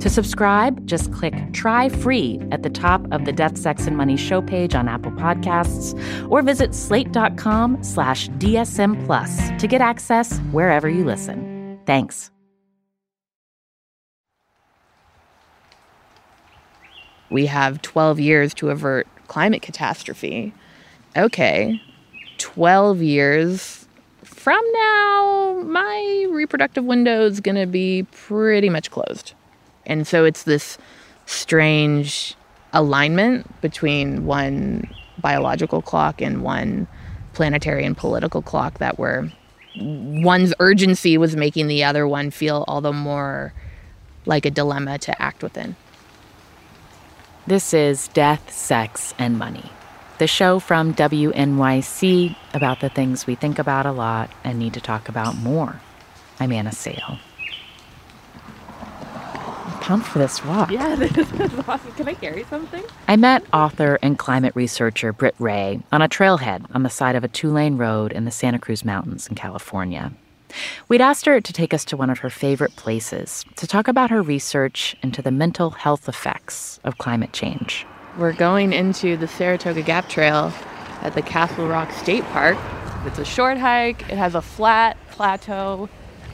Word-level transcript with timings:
To 0.00 0.08
subscribe, 0.08 0.86
just 0.86 1.12
click 1.12 1.34
Try 1.52 1.88
Free 1.88 2.40
at 2.52 2.62
the 2.62 2.70
top 2.70 3.04
of 3.10 3.24
the 3.24 3.32
Death, 3.32 3.58
Sex, 3.58 3.86
and 3.86 3.96
Money 3.96 4.16
show 4.16 4.40
page 4.40 4.74
on 4.74 4.88
Apple 4.88 5.10
Podcasts 5.12 5.94
or 6.30 6.40
visit 6.40 6.72
slate.com 6.72 7.82
slash 7.82 8.28
DSM 8.30 9.04
Plus 9.06 9.50
to 9.60 9.66
get 9.66 9.80
access 9.80 10.38
wherever 10.52 10.88
you 10.88 11.04
listen. 11.04 11.80
Thanks. 11.84 12.30
We 17.30 17.46
have 17.46 17.82
12 17.82 18.20
years 18.20 18.54
to 18.54 18.70
avert 18.70 19.08
climate 19.26 19.62
catastrophe. 19.62 20.54
Okay, 21.16 21.80
12 22.38 23.02
years 23.02 23.86
from 24.22 24.62
now, 24.72 25.62
my 25.66 26.26
reproductive 26.30 26.84
window 26.84 27.26
is 27.26 27.40
going 27.40 27.56
to 27.56 27.66
be 27.66 28.04
pretty 28.12 28.70
much 28.70 28.90
closed. 28.90 29.34
And 29.88 30.06
so 30.06 30.24
it's 30.24 30.44
this 30.44 30.78
strange 31.26 32.36
alignment 32.72 33.60
between 33.60 34.26
one 34.26 34.88
biological 35.18 35.82
clock 35.82 36.20
and 36.20 36.42
one 36.42 36.86
planetary 37.32 37.84
and 37.84 37.96
political 37.96 38.42
clock 38.42 38.78
that 38.78 38.98
were 38.98 39.30
one's 39.80 40.52
urgency 40.60 41.16
was 41.18 41.36
making 41.36 41.68
the 41.68 41.84
other 41.84 42.06
one 42.06 42.30
feel 42.30 42.64
all 42.68 42.80
the 42.80 42.92
more 42.92 43.52
like 44.26 44.44
a 44.44 44.50
dilemma 44.50 44.98
to 44.98 45.22
act 45.22 45.42
within. 45.42 45.76
This 47.46 47.72
is 47.72 48.08
Death, 48.08 48.52
Sex, 48.52 49.14
and 49.18 49.38
Money, 49.38 49.70
the 50.18 50.26
show 50.26 50.58
from 50.58 50.92
WNYC 50.94 52.36
about 52.52 52.80
the 52.80 52.90
things 52.90 53.26
we 53.26 53.34
think 53.34 53.58
about 53.58 53.86
a 53.86 53.92
lot 53.92 54.30
and 54.44 54.58
need 54.58 54.74
to 54.74 54.80
talk 54.80 55.08
about 55.08 55.36
more. 55.36 55.80
I'm 56.40 56.52
Anna 56.52 56.72
Sale 56.72 57.18
pumped 59.88 60.06
for 60.06 60.18
this 60.18 60.44
walk. 60.44 60.70
Yeah, 60.70 60.94
this 60.98 61.32
is 61.32 61.58
awesome. 61.66 61.92
Can 61.92 62.08
I 62.08 62.12
carry 62.12 62.44
something? 62.44 62.84
I 63.08 63.16
met 63.16 63.42
author 63.54 63.98
and 64.02 64.18
climate 64.18 64.54
researcher 64.54 65.14
Britt 65.14 65.34
Wray 65.38 65.80
on 65.90 66.02
a 66.02 66.08
trailhead 66.10 66.66
on 66.74 66.82
the 66.82 66.90
side 66.90 67.16
of 67.16 67.24
a 67.24 67.28
two 67.28 67.50
lane 67.50 67.78
road 67.78 68.12
in 68.12 68.26
the 68.26 68.30
Santa 68.30 68.58
Cruz 68.58 68.84
Mountains 68.84 69.26
in 69.28 69.34
California. 69.34 70.12
We'd 70.88 71.00
asked 71.00 71.24
her 71.24 71.40
to 71.40 71.52
take 71.54 71.72
us 71.72 71.86
to 71.86 71.96
one 71.96 72.10
of 72.10 72.18
her 72.18 72.28
favorite 72.28 72.76
places 72.76 73.46
to 73.56 73.66
talk 73.66 73.88
about 73.88 74.10
her 74.10 74.20
research 74.20 74.94
into 75.02 75.22
the 75.22 75.30
mental 75.30 75.70
health 75.70 76.06
effects 76.06 76.80
of 76.84 76.98
climate 76.98 77.32
change. 77.32 77.86
We're 78.18 78.34
going 78.34 78.74
into 78.74 79.16
the 79.16 79.26
Saratoga 79.26 79.80
Gap 79.80 80.10
Trail 80.10 80.52
at 81.00 81.14
the 81.14 81.22
Castle 81.22 81.66
Rock 81.66 81.92
State 81.92 82.24
Park. 82.24 82.58
It's 83.06 83.18
a 83.18 83.24
short 83.24 83.56
hike, 83.56 84.02
it 84.10 84.18
has 84.18 84.34
a 84.34 84.42
flat 84.42 84.98
plateau 85.12 85.88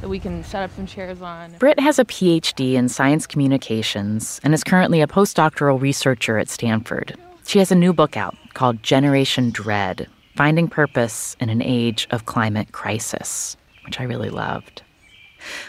that 0.05 0.11
we 0.11 0.19
can 0.19 0.45
set 0.45 0.63
up 0.63 0.71
some 0.77 0.87
chairs 0.87 1.23
on. 1.23 1.51
Britt 1.59 1.81
has 1.81 1.99
a 1.99 2.05
PhD 2.05 2.75
in 2.75 2.91
science 2.91 3.27
communications 3.27 4.39
and 4.45 4.53
is 4.53 4.63
currently 4.63 5.01
a 5.01 5.07
postdoctoral 5.07 5.81
researcher 5.81 6.37
at 6.37 6.51
Stanford. 6.51 7.17
She 7.47 7.59
has 7.59 7.73
a 7.73 7.75
new 7.75 7.95
book 7.95 8.15
out 8.15 8.37
called 8.53 8.83
Generation 8.83 9.51
Dread 9.51 10.07
Finding 10.37 10.69
Purpose 10.69 11.39
in 11.41 11.49
an 11.49 11.63
Age 11.63 12.07
of 12.11 12.27
Climate 12.27 12.73
Crisis, 12.73 13.57
which 13.87 13.99
I 13.99 14.03
really 14.03 14.29
loved. 14.29 14.83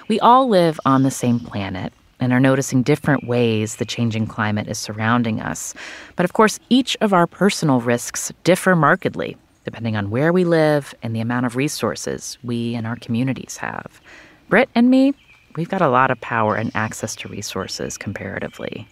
We 0.10 0.20
all 0.20 0.50
live 0.50 0.82
on 0.86 1.04
the 1.04 1.12
same 1.12 1.40
planet 1.40 1.94
and 2.20 2.34
are 2.34 2.40
noticing 2.42 2.84
different 2.84 3.26
ways 3.26 3.78
the 3.78 3.86
changing 3.86 4.28
climate 4.28 4.68
is 4.68 4.78
surrounding 4.78 5.40
us. 5.40 5.74
But 6.18 6.26
of 6.26 6.34
course, 6.34 6.60
each 6.70 6.98
of 7.00 7.14
our 7.14 7.26
personal 7.26 7.80
risks 7.80 8.34
differ 8.44 8.76
markedly 8.76 9.38
depending 9.66 9.98
on 9.98 10.12
where 10.12 10.32
we 10.32 10.46
live 10.46 10.96
and 11.04 11.14
the 11.14 11.20
amount 11.20 11.46
of 11.46 11.58
resources 11.58 12.38
we 12.44 12.76
and 12.76 12.88
our 12.88 12.96
communities 12.96 13.58
have. 13.58 14.00
Britt 14.48 14.70
and 14.76 14.90
me, 14.90 15.14
we've 15.56 15.70
got 15.70 15.82
a 15.82 15.90
lot 15.90 16.12
of 16.12 16.22
power 16.22 16.56
and 16.56 16.72
access 16.76 17.16
to 17.18 17.28
resources 17.28 17.98
comparatively. 17.98 18.88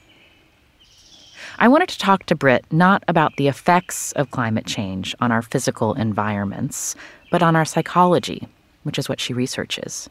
I 1.59 1.67
wanted 1.67 1.89
to 1.89 1.99
talk 1.99 2.25
to 2.25 2.35
Britt 2.35 2.65
not 2.71 3.03
about 3.07 3.35
the 3.37 3.47
effects 3.47 4.11
of 4.13 4.31
climate 4.31 4.65
change 4.65 5.13
on 5.19 5.31
our 5.31 5.43
physical 5.43 5.93
environments, 5.93 6.95
but 7.29 7.43
on 7.43 7.55
our 7.55 7.65
psychology, 7.65 8.47
which 8.81 8.97
is 8.97 9.07
what 9.07 9.19
she 9.19 9.33
researches. 9.33 10.09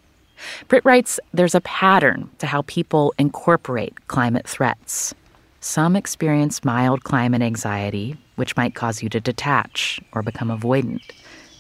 Britt 0.68 0.84
writes 0.84 1.18
there's 1.32 1.54
a 1.54 1.60
pattern 1.62 2.30
to 2.38 2.46
how 2.46 2.62
people 2.62 3.12
incorporate 3.18 4.06
climate 4.06 4.46
threats. 4.46 5.12
Some 5.60 5.96
experience 5.96 6.64
mild 6.64 7.02
climate 7.04 7.42
anxiety, 7.42 8.16
which 8.36 8.56
might 8.56 8.74
cause 8.74 9.02
you 9.02 9.08
to 9.08 9.20
detach 9.20 10.00
or 10.12 10.22
become 10.22 10.48
avoidant. 10.48 11.02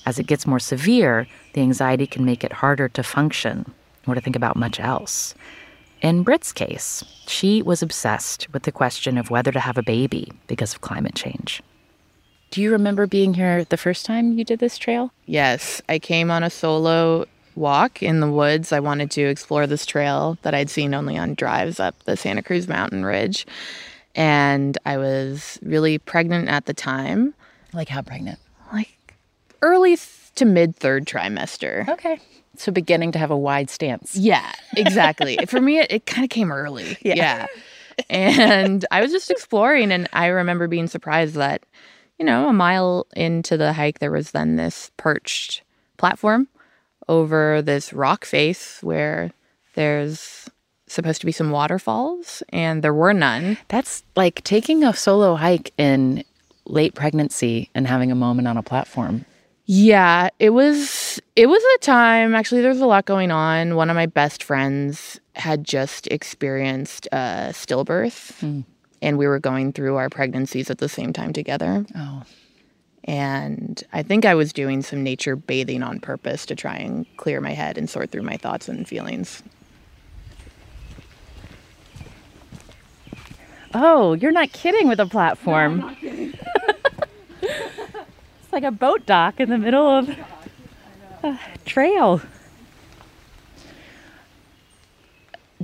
As 0.06 0.18
it 0.18 0.26
gets 0.26 0.46
more 0.46 0.58
severe, 0.58 1.26
the 1.52 1.60
anxiety 1.60 2.06
can 2.06 2.24
make 2.24 2.44
it 2.44 2.52
harder 2.52 2.88
to 2.90 3.02
function 3.02 3.72
or 4.06 4.14
to 4.14 4.20
think 4.20 4.36
about 4.36 4.56
much 4.56 4.80
else. 4.80 5.34
In 6.00 6.24
Britt's 6.24 6.52
case, 6.52 7.04
she 7.26 7.62
was 7.62 7.82
obsessed 7.82 8.52
with 8.52 8.64
the 8.64 8.72
question 8.72 9.16
of 9.16 9.30
whether 9.30 9.52
to 9.52 9.60
have 9.60 9.78
a 9.78 9.82
baby 9.82 10.32
because 10.48 10.74
of 10.74 10.80
climate 10.80 11.14
change. 11.14 11.62
Do 12.50 12.60
you 12.60 12.72
remember 12.72 13.06
being 13.06 13.34
here 13.34 13.64
the 13.64 13.76
first 13.76 14.04
time 14.04 14.36
you 14.36 14.44
did 14.44 14.58
this 14.58 14.76
trail? 14.76 15.12
Yes, 15.26 15.80
I 15.88 15.98
came 15.98 16.30
on 16.30 16.42
a 16.42 16.50
solo 16.50 17.26
walk 17.54 18.02
in 18.02 18.20
the 18.20 18.30
woods. 18.30 18.72
I 18.72 18.80
wanted 18.80 19.10
to 19.12 19.22
explore 19.22 19.66
this 19.66 19.86
trail 19.86 20.36
that 20.42 20.54
I'd 20.54 20.70
seen 20.70 20.92
only 20.92 21.16
on 21.16 21.34
drives 21.34 21.78
up 21.80 22.02
the 22.02 22.16
Santa 22.16 22.42
Cruz 22.42 22.68
mountain 22.68 23.04
ridge. 23.04 23.46
And 24.14 24.76
I 24.84 24.98
was 24.98 25.58
really 25.62 25.98
pregnant 25.98 26.48
at 26.48 26.66
the 26.66 26.74
time. 26.74 27.32
Like 27.72 27.88
how 27.88 28.02
pregnant? 28.02 28.38
Like, 28.72 29.14
early 29.62 29.96
to 30.36 30.44
mid 30.44 30.76
third 30.76 31.06
trimester. 31.06 31.88
Okay. 31.88 32.18
So 32.56 32.70
beginning 32.70 33.12
to 33.12 33.18
have 33.18 33.30
a 33.30 33.36
wide 33.36 33.70
stance. 33.70 34.16
Yeah, 34.16 34.52
exactly. 34.76 35.38
For 35.46 35.60
me, 35.60 35.78
it, 35.78 35.90
it 35.90 36.06
kind 36.06 36.24
of 36.24 36.30
came 36.30 36.52
early. 36.52 36.98
Yeah. 37.02 37.14
yeah. 37.14 37.46
And 38.08 38.84
I 38.90 39.00
was 39.02 39.12
just 39.12 39.30
exploring, 39.30 39.92
and 39.92 40.08
I 40.12 40.26
remember 40.26 40.66
being 40.66 40.86
surprised 40.86 41.34
that, 41.34 41.62
you 42.18 42.24
know, 42.24 42.48
a 42.48 42.52
mile 42.52 43.06
into 43.14 43.56
the 43.56 43.72
hike, 43.72 43.98
there 43.98 44.10
was 44.10 44.30
then 44.30 44.56
this 44.56 44.90
perched 44.96 45.62
platform 45.98 46.48
over 47.08 47.60
this 47.60 47.92
rock 47.92 48.24
face 48.24 48.82
where 48.82 49.30
there's 49.74 50.48
supposed 50.86 51.20
to 51.20 51.26
be 51.26 51.32
some 51.32 51.50
waterfalls, 51.50 52.42
and 52.50 52.82
there 52.82 52.94
were 52.94 53.12
none. 53.12 53.58
That's 53.68 54.02
like 54.16 54.42
taking 54.44 54.84
a 54.84 54.94
solo 54.94 55.34
hike 55.36 55.72
in 55.76 56.24
late 56.64 56.94
pregnancy 56.94 57.70
and 57.74 57.86
having 57.86 58.12
a 58.12 58.16
moment 58.16 58.48
on 58.48 58.56
a 58.56 58.62
platform. 58.62 59.24
Yeah, 59.64 60.28
it 60.38 60.50
was 60.50 61.20
it 61.36 61.46
was 61.46 61.62
a 61.76 61.78
time 61.78 62.34
actually 62.34 62.62
there's 62.62 62.80
a 62.80 62.86
lot 62.86 63.04
going 63.04 63.30
on. 63.30 63.76
One 63.76 63.90
of 63.90 63.96
my 63.96 64.06
best 64.06 64.42
friends 64.42 65.20
had 65.34 65.64
just 65.64 66.06
experienced 66.08 67.06
a 67.12 67.50
stillbirth 67.52 68.38
mm. 68.40 68.64
and 69.00 69.18
we 69.18 69.26
were 69.26 69.38
going 69.38 69.72
through 69.72 69.96
our 69.96 70.10
pregnancies 70.10 70.70
at 70.70 70.78
the 70.78 70.88
same 70.88 71.12
time 71.12 71.32
together. 71.32 71.86
Oh. 71.96 72.22
And 73.04 73.82
I 73.92 74.02
think 74.02 74.24
I 74.24 74.34
was 74.34 74.52
doing 74.52 74.82
some 74.82 75.02
nature 75.02 75.34
bathing 75.34 75.82
on 75.82 75.98
purpose 76.00 76.46
to 76.46 76.54
try 76.54 76.76
and 76.76 77.06
clear 77.16 77.40
my 77.40 77.52
head 77.52 77.76
and 77.76 77.90
sort 77.90 78.10
through 78.10 78.22
my 78.22 78.36
thoughts 78.36 78.68
and 78.68 78.86
feelings. 78.86 79.42
Oh, 83.74 84.12
you're 84.14 84.32
not 84.32 84.52
kidding 84.52 84.86
with 84.86 85.00
a 85.00 85.06
platform. 85.06 85.96
No, 86.02 86.32
like 88.52 88.64
a 88.64 88.70
boat 88.70 89.06
dock 89.06 89.40
in 89.40 89.48
the 89.48 89.58
middle 89.58 89.86
of 89.86 90.14
a 91.22 91.38
trail. 91.64 92.20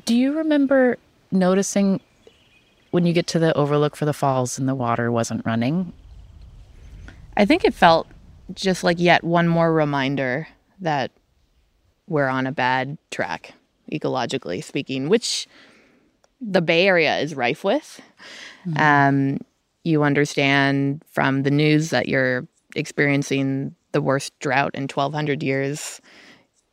Do 0.05 0.17
you 0.17 0.39
remember 0.39 0.97
noticing 1.31 2.01
when 2.91 3.05
you 3.05 3.13
get 3.13 3.27
to 3.29 3.39
the 3.39 3.55
overlook 3.55 3.95
for 3.95 4.07
the 4.07 4.13
falls 4.13 4.59
and 4.59 4.69
the 4.69 4.75
water 4.75 5.13
wasn't 5.13 5.45
running? 5.45 5.93
I 7.37 7.45
think 7.45 7.65
it 7.65 7.75
felt 7.75 8.07
just 8.55 8.83
like 8.83 8.99
yet 8.99 9.23
one 9.23 9.49
more 9.49 9.73
reminder 9.73 10.49
that 10.81 11.11
we're 12.07 12.29
on 12.29 12.47
a 12.47 12.53
bad 12.53 12.97
track, 13.11 13.53
ecologically 13.93 14.65
speaking, 14.65 15.09
which 15.09 15.47
the 16.41 16.63
Bay 16.63 16.87
Area 16.87 17.19
is 17.19 17.35
rife 17.35 17.65
with. 17.65 18.01
Mm-hmm. 18.67 18.79
Um, 18.79 19.39
you 19.85 20.03
understand 20.03 21.03
from 21.11 21.43
the 21.43 21.51
news 21.51 21.91
that 21.91 22.09
you're 22.09 22.47
experiencing 22.79 23.75
the 23.93 24.01
worst 24.01 24.39
drought 24.39 24.75
in 24.75 24.83
1200 24.85 25.43
years. 25.43 26.01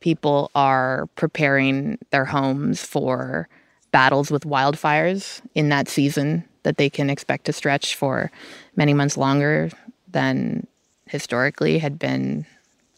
People 0.00 0.50
are 0.54 1.06
preparing 1.16 1.98
their 2.10 2.24
homes 2.24 2.82
for 2.82 3.48
battles 3.92 4.30
with 4.30 4.44
wildfires 4.44 5.40
in 5.54 5.68
that 5.70 5.88
season 5.88 6.44
that 6.62 6.76
they 6.76 6.90
can 6.90 7.08
expect 7.08 7.46
to 7.46 7.52
stretch 7.52 7.94
for 7.94 8.30
many 8.76 8.92
months 8.92 9.16
longer 9.16 9.70
than 10.08 10.66
historically 11.06 11.78
had 11.78 11.98
been 11.98 12.44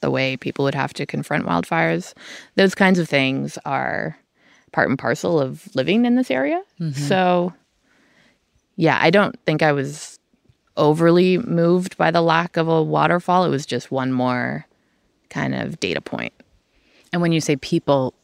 the 0.00 0.10
way 0.10 0.36
people 0.36 0.64
would 0.64 0.74
have 0.74 0.92
to 0.94 1.06
confront 1.06 1.46
wildfires. 1.46 2.14
Those 2.56 2.74
kinds 2.74 2.98
of 2.98 3.08
things 3.08 3.58
are 3.64 4.16
part 4.72 4.88
and 4.88 4.98
parcel 4.98 5.40
of 5.40 5.68
living 5.74 6.04
in 6.04 6.14
this 6.14 6.30
area. 6.30 6.62
Mm-hmm. 6.80 7.00
So, 7.00 7.52
yeah, 8.76 8.98
I 9.00 9.10
don't 9.10 9.38
think 9.44 9.62
I 9.62 9.72
was 9.72 10.17
overly 10.78 11.36
moved 11.38 11.98
by 11.98 12.10
the 12.10 12.22
lack 12.22 12.56
of 12.56 12.68
a 12.68 12.82
waterfall. 12.82 13.44
It 13.44 13.50
was 13.50 13.66
just 13.66 13.90
one 13.90 14.12
more 14.12 14.66
kind 15.28 15.54
of 15.54 15.78
data 15.80 16.00
point. 16.00 16.32
And 17.12 17.20
when 17.20 17.32
you 17.32 17.40
say 17.40 17.56
people 17.56 18.14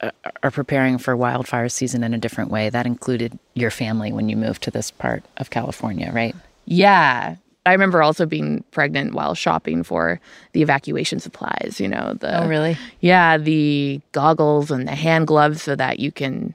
uh, 0.00 0.10
are 0.42 0.50
preparing 0.50 0.98
for 0.98 1.16
wildfire 1.16 1.68
season 1.68 2.04
in 2.04 2.14
a 2.14 2.18
different 2.18 2.50
way, 2.50 2.70
that 2.70 2.86
included 2.86 3.38
your 3.54 3.70
family 3.70 4.12
when 4.12 4.28
you 4.28 4.36
moved 4.36 4.62
to 4.62 4.70
this 4.70 4.90
part 4.90 5.24
of 5.38 5.50
California, 5.50 6.12
right? 6.12 6.36
Yeah. 6.66 7.36
I 7.64 7.72
remember 7.72 8.00
also 8.02 8.26
being 8.26 8.62
pregnant 8.70 9.14
while 9.14 9.34
shopping 9.34 9.82
for 9.82 10.20
the 10.52 10.62
evacuation 10.62 11.18
supplies, 11.18 11.80
you 11.80 11.88
know, 11.88 12.14
the 12.14 12.44
Oh, 12.44 12.48
really? 12.48 12.76
Yeah, 13.00 13.38
the 13.38 14.00
goggles 14.12 14.70
and 14.70 14.86
the 14.86 14.94
hand 14.94 15.26
gloves 15.26 15.62
so 15.62 15.74
that 15.74 15.98
you 15.98 16.12
can 16.12 16.54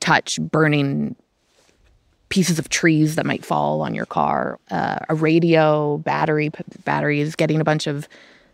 touch 0.00 0.40
burning 0.40 1.14
pieces 2.30 2.58
of 2.58 2.68
trees 2.68 3.16
that 3.16 3.26
might 3.26 3.44
fall 3.44 3.82
on 3.82 3.94
your 3.94 4.06
car, 4.06 4.58
uh, 4.70 4.98
a 5.08 5.14
radio, 5.14 5.98
battery 5.98 6.50
batteries, 6.84 7.36
getting 7.36 7.60
a 7.60 7.64
bunch 7.64 7.86
of 7.86 8.08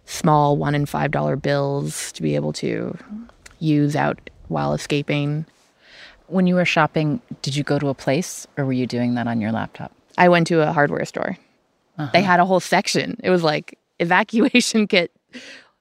small 0.07 0.57
1 0.57 0.75
and 0.75 0.89
5 0.89 1.11
dollar 1.11 1.37
bills 1.37 2.13
to 2.13 2.23
be 2.23 2.35
able 2.35 2.53
to 2.55 2.97
use 3.59 3.95
out 3.95 4.19
while 4.49 4.73
escaping. 4.73 5.47
When 6.29 6.47
you 6.47 6.57
were 6.57 6.65
shopping, 6.65 7.21
did 7.43 7.55
you 7.55 7.63
go 7.63 7.79
to 7.79 7.89
a 7.89 7.95
place 7.95 8.47
or 8.57 8.65
were 8.65 8.73
you 8.73 8.87
doing 8.87 9.15
that 9.15 9.29
on 9.29 9.41
your 9.41 9.53
laptop? 9.53 9.93
I 10.19 10.29
went 10.29 10.47
to 10.49 10.63
a 10.63 10.73
hardware 10.73 11.05
store. 11.05 11.37
Uh-huh. 11.99 12.11
They 12.13 12.23
had 12.23 12.41
a 12.41 12.45
whole 12.45 12.61
section. 12.61 13.19
It 13.23 13.31
was 13.31 13.43
like 13.43 13.79
evacuation 13.99 14.87
kit 14.87 15.13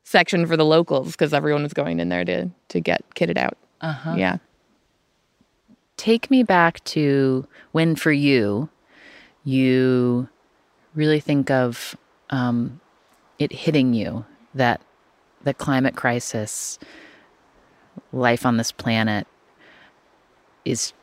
section 0.03 0.45
for 0.45 0.55
the 0.55 0.65
locals 0.65 1.11
because 1.11 1.33
everyone 1.33 1.63
was 1.63 1.73
going 1.73 1.99
in 1.99 2.09
there 2.09 2.25
to 2.25 2.49
to 2.69 2.79
get 2.79 3.03
kitted 3.15 3.37
out. 3.37 3.57
Uh-huh. 3.81 4.15
Yeah. 4.17 4.37
Take 5.97 6.29
me 6.29 6.43
back 6.43 6.83
to 6.85 7.47
when, 7.71 7.95
for 7.95 8.11
you, 8.11 8.69
you 9.43 10.27
really 10.93 11.19
think 11.19 11.49
of 11.49 11.95
um, 12.29 12.79
it 13.39 13.51
hitting 13.51 13.93
you 13.93 14.25
that 14.53 14.81
the 15.43 15.53
climate 15.53 15.95
crisis, 15.95 16.79
life 18.11 18.45
on 18.45 18.57
this 18.57 18.71
planet, 18.71 19.27
is 20.65 20.93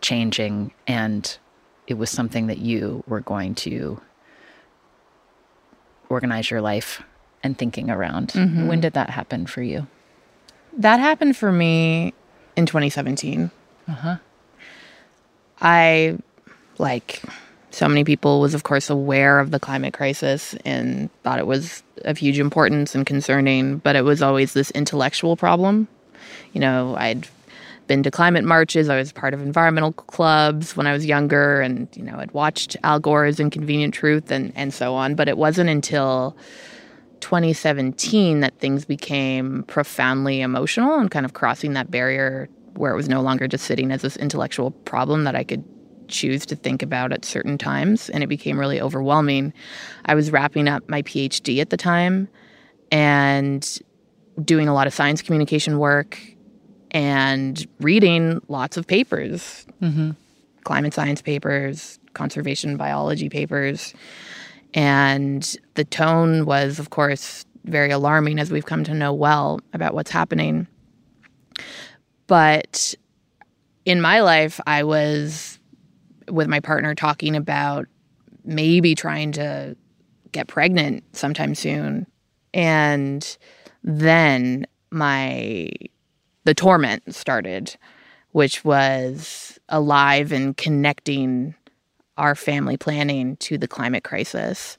changing, 0.00 0.72
and 0.86 1.38
it 1.86 1.94
was 1.94 2.10
something 2.10 2.46
that 2.48 2.58
you 2.58 3.04
were 3.06 3.20
going 3.20 3.54
to 3.54 4.00
organize 6.08 6.50
your 6.50 6.60
life 6.60 7.02
and 7.42 7.56
thinking 7.56 7.90
around. 7.90 8.28
Mm-hmm. 8.28 8.66
When 8.66 8.80
did 8.80 8.94
that 8.94 9.10
happen 9.10 9.46
for 9.46 9.62
you? 9.62 9.86
That 10.76 11.00
happened 11.00 11.36
for 11.36 11.52
me 11.52 12.14
in 12.56 12.66
2017. 12.66 13.50
Uh-huh. 13.86 14.16
I, 15.64 16.18
like 16.78 17.22
so 17.70 17.88
many 17.88 18.04
people, 18.04 18.40
was 18.40 18.54
of 18.54 18.62
course 18.62 18.90
aware 18.90 19.40
of 19.40 19.50
the 19.50 19.58
climate 19.58 19.94
crisis 19.94 20.54
and 20.64 21.10
thought 21.22 21.38
it 21.38 21.46
was 21.46 21.82
of 22.04 22.18
huge 22.18 22.38
importance 22.38 22.94
and 22.94 23.06
concerning, 23.06 23.78
but 23.78 23.96
it 23.96 24.02
was 24.02 24.22
always 24.22 24.52
this 24.52 24.70
intellectual 24.72 25.36
problem. 25.36 25.88
You 26.52 26.60
know, 26.60 26.94
I'd 26.96 27.26
been 27.86 28.02
to 28.02 28.10
climate 28.10 28.44
marches. 28.44 28.88
I 28.88 28.96
was 28.96 29.10
part 29.10 29.34
of 29.34 29.40
environmental 29.40 29.92
clubs 29.92 30.76
when 30.76 30.86
I 30.86 30.92
was 30.92 31.06
younger, 31.06 31.62
and 31.62 31.88
you 31.96 32.02
know, 32.02 32.16
I'd 32.18 32.32
watched 32.32 32.76
Al 32.84 33.00
Gore's 33.00 33.40
Inconvenient 33.40 33.94
Truth 33.94 34.30
and 34.30 34.52
and 34.54 34.72
so 34.72 34.94
on. 34.94 35.14
But 35.14 35.28
it 35.28 35.38
wasn't 35.38 35.70
until 35.70 36.36
2017 37.20 38.40
that 38.40 38.58
things 38.58 38.84
became 38.84 39.62
profoundly 39.64 40.42
emotional 40.42 40.98
and 40.98 41.10
kind 41.10 41.24
of 41.24 41.32
crossing 41.32 41.72
that 41.72 41.90
barrier 41.90 42.50
where 42.76 42.92
it 42.92 42.96
was 42.96 43.08
no 43.08 43.20
longer 43.20 43.48
just 43.48 43.64
sitting 43.64 43.90
as 43.90 44.02
this 44.02 44.16
intellectual 44.16 44.70
problem 44.70 45.24
that 45.24 45.34
I 45.34 45.44
could 45.44 45.64
choose 46.08 46.44
to 46.46 46.56
think 46.56 46.82
about 46.82 47.12
at 47.12 47.24
certain 47.24 47.56
times, 47.58 48.10
and 48.10 48.22
it 48.22 48.26
became 48.26 48.58
really 48.58 48.80
overwhelming. 48.80 49.52
I 50.04 50.14
was 50.14 50.30
wrapping 50.30 50.68
up 50.68 50.88
my 50.88 51.02
PhD 51.02 51.60
at 51.60 51.70
the 51.70 51.76
time 51.76 52.28
and 52.90 53.78
doing 54.42 54.68
a 54.68 54.74
lot 54.74 54.86
of 54.86 54.94
science 54.94 55.22
communication 55.22 55.78
work 55.78 56.20
and 56.90 57.66
reading 57.80 58.40
lots 58.48 58.76
of 58.76 58.86
papers 58.86 59.66
mm-hmm. 59.82 60.10
climate 60.64 60.94
science 60.94 61.22
papers, 61.22 61.98
conservation 62.14 62.76
biology 62.76 63.28
papers. 63.28 63.94
And 64.72 65.56
the 65.74 65.84
tone 65.84 66.46
was, 66.46 66.78
of 66.78 66.90
course, 66.90 67.44
very 67.64 67.90
alarming 67.90 68.38
as 68.38 68.50
we've 68.50 68.66
come 68.66 68.84
to 68.84 68.94
know 68.94 69.12
well 69.12 69.60
about 69.72 69.94
what's 69.94 70.10
happening. 70.10 70.66
But 72.26 72.94
in 73.84 74.00
my 74.00 74.20
life, 74.20 74.60
I 74.66 74.84
was 74.84 75.58
with 76.28 76.48
my 76.48 76.60
partner 76.60 76.94
talking 76.94 77.36
about 77.36 77.86
maybe 78.44 78.94
trying 78.94 79.32
to 79.32 79.76
get 80.32 80.48
pregnant 80.48 81.04
sometime 81.16 81.54
soon. 81.54 82.06
And 82.52 83.36
then 83.82 84.66
my 84.90 85.70
the 86.44 86.54
torment 86.54 87.14
started, 87.14 87.74
which 88.32 88.64
was 88.64 89.58
alive 89.68 90.30
and 90.30 90.56
connecting 90.56 91.54
our 92.16 92.34
family 92.34 92.76
planning 92.76 93.36
to 93.38 93.58
the 93.58 93.66
climate 93.66 94.04
crisis, 94.04 94.78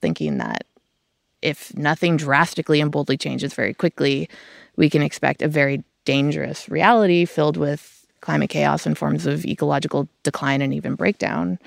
thinking 0.00 0.38
that 0.38 0.64
if 1.42 1.76
nothing 1.76 2.16
drastically 2.16 2.80
and 2.80 2.92
boldly 2.92 3.16
changes 3.16 3.52
very 3.52 3.74
quickly, 3.74 4.28
we 4.76 4.88
can 4.88 5.02
expect 5.02 5.42
a 5.42 5.48
very 5.48 5.82
dangerous 6.04 6.68
reality 6.68 7.24
filled 7.24 7.56
with 7.56 8.06
climate 8.20 8.50
chaos 8.50 8.86
and 8.86 8.96
forms 8.96 9.26
of 9.26 9.44
ecological 9.44 10.08
decline 10.22 10.62
and 10.62 10.72
even 10.72 10.94
breakdown 10.94 11.58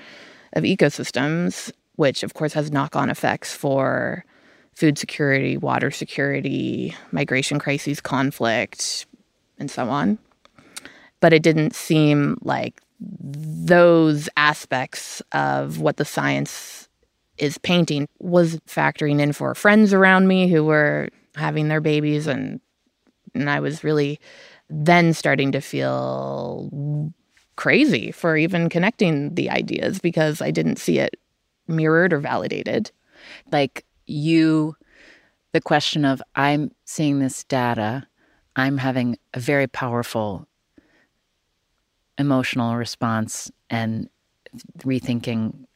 of 0.54 0.64
ecosystems, 0.64 1.70
which 1.96 2.22
of 2.22 2.34
course 2.34 2.54
has 2.54 2.72
knock 2.72 2.96
on 2.96 3.10
effects 3.10 3.54
for 3.54 4.24
food 4.72 4.98
security, 4.98 5.56
water 5.56 5.90
security, 5.90 6.94
migration 7.12 7.58
crises, 7.58 8.00
conflict, 8.00 9.06
and 9.58 9.70
so 9.70 9.88
on. 9.88 10.18
But 11.20 11.32
it 11.32 11.42
didn't 11.42 11.74
seem 11.74 12.38
like 12.42 12.80
those 13.00 14.28
aspects 14.36 15.22
of 15.32 15.80
what 15.80 15.96
the 15.96 16.04
science 16.04 16.88
is 17.38 17.58
painting 17.58 18.08
was 18.18 18.56
factoring 18.60 19.20
in 19.20 19.32
for 19.32 19.54
friends 19.54 19.92
around 19.92 20.26
me 20.26 20.48
who 20.48 20.64
were 20.64 21.08
having 21.34 21.68
their 21.68 21.80
babies 21.80 22.26
and 22.26 22.60
and 23.36 23.50
I 23.50 23.60
was 23.60 23.84
really 23.84 24.20
then 24.68 25.12
starting 25.12 25.52
to 25.52 25.60
feel 25.60 27.12
crazy 27.56 28.10
for 28.10 28.36
even 28.36 28.68
connecting 28.68 29.34
the 29.34 29.50
ideas 29.50 29.98
because 29.98 30.42
I 30.42 30.50
didn't 30.50 30.78
see 30.78 30.98
it 30.98 31.18
mirrored 31.68 32.12
or 32.12 32.18
validated. 32.18 32.90
Like 33.50 33.84
you 34.06 34.76
the 35.52 35.60
question 35.60 36.04
of 36.04 36.22
I'm 36.34 36.70
seeing 36.84 37.18
this 37.18 37.44
data 37.44 38.06
I'm 38.56 38.78
having 38.78 39.18
a 39.34 39.40
very 39.40 39.66
powerful 39.66 40.48
emotional 42.18 42.76
response 42.76 43.50
and 43.68 44.08
rethinking 44.78 45.66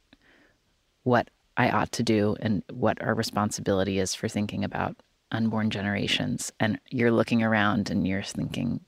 what 1.02 1.28
I 1.58 1.68
ought 1.68 1.92
to 1.92 2.02
do 2.02 2.36
and 2.40 2.62
what 2.72 3.02
our 3.02 3.14
responsibility 3.14 3.98
is 3.98 4.14
for 4.14 4.28
thinking 4.28 4.64
about 4.64 4.96
unborn 5.32 5.70
generations. 5.70 6.52
And 6.60 6.78
you're 6.90 7.10
looking 7.10 7.42
around 7.42 7.90
and 7.90 8.06
you're 8.06 8.22
thinking, 8.22 8.80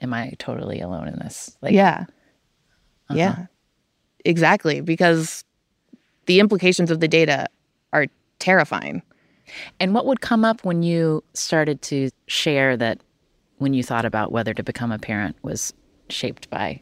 Am 0.00 0.14
I 0.14 0.34
totally 0.38 0.80
alone 0.80 1.08
in 1.08 1.18
this? 1.18 1.56
Like, 1.60 1.72
yeah. 1.72 2.04
Uh-huh. 3.10 3.18
Yeah. 3.18 3.46
Exactly. 4.24 4.80
Because 4.80 5.44
the 6.26 6.38
implications 6.38 6.90
of 6.90 7.00
the 7.00 7.08
data 7.08 7.48
are 7.92 8.06
terrifying. 8.38 9.02
And 9.80 9.94
what 9.94 10.06
would 10.06 10.20
come 10.20 10.44
up 10.44 10.64
when 10.64 10.82
you 10.82 11.24
started 11.34 11.82
to 11.82 12.10
share 12.26 12.76
that 12.76 13.00
when 13.56 13.74
you 13.74 13.82
thought 13.82 14.04
about 14.04 14.30
whether 14.30 14.54
to 14.54 14.62
become 14.62 14.92
a 14.92 14.98
parent 14.98 15.36
was 15.42 15.72
shaped 16.10 16.48
by 16.50 16.80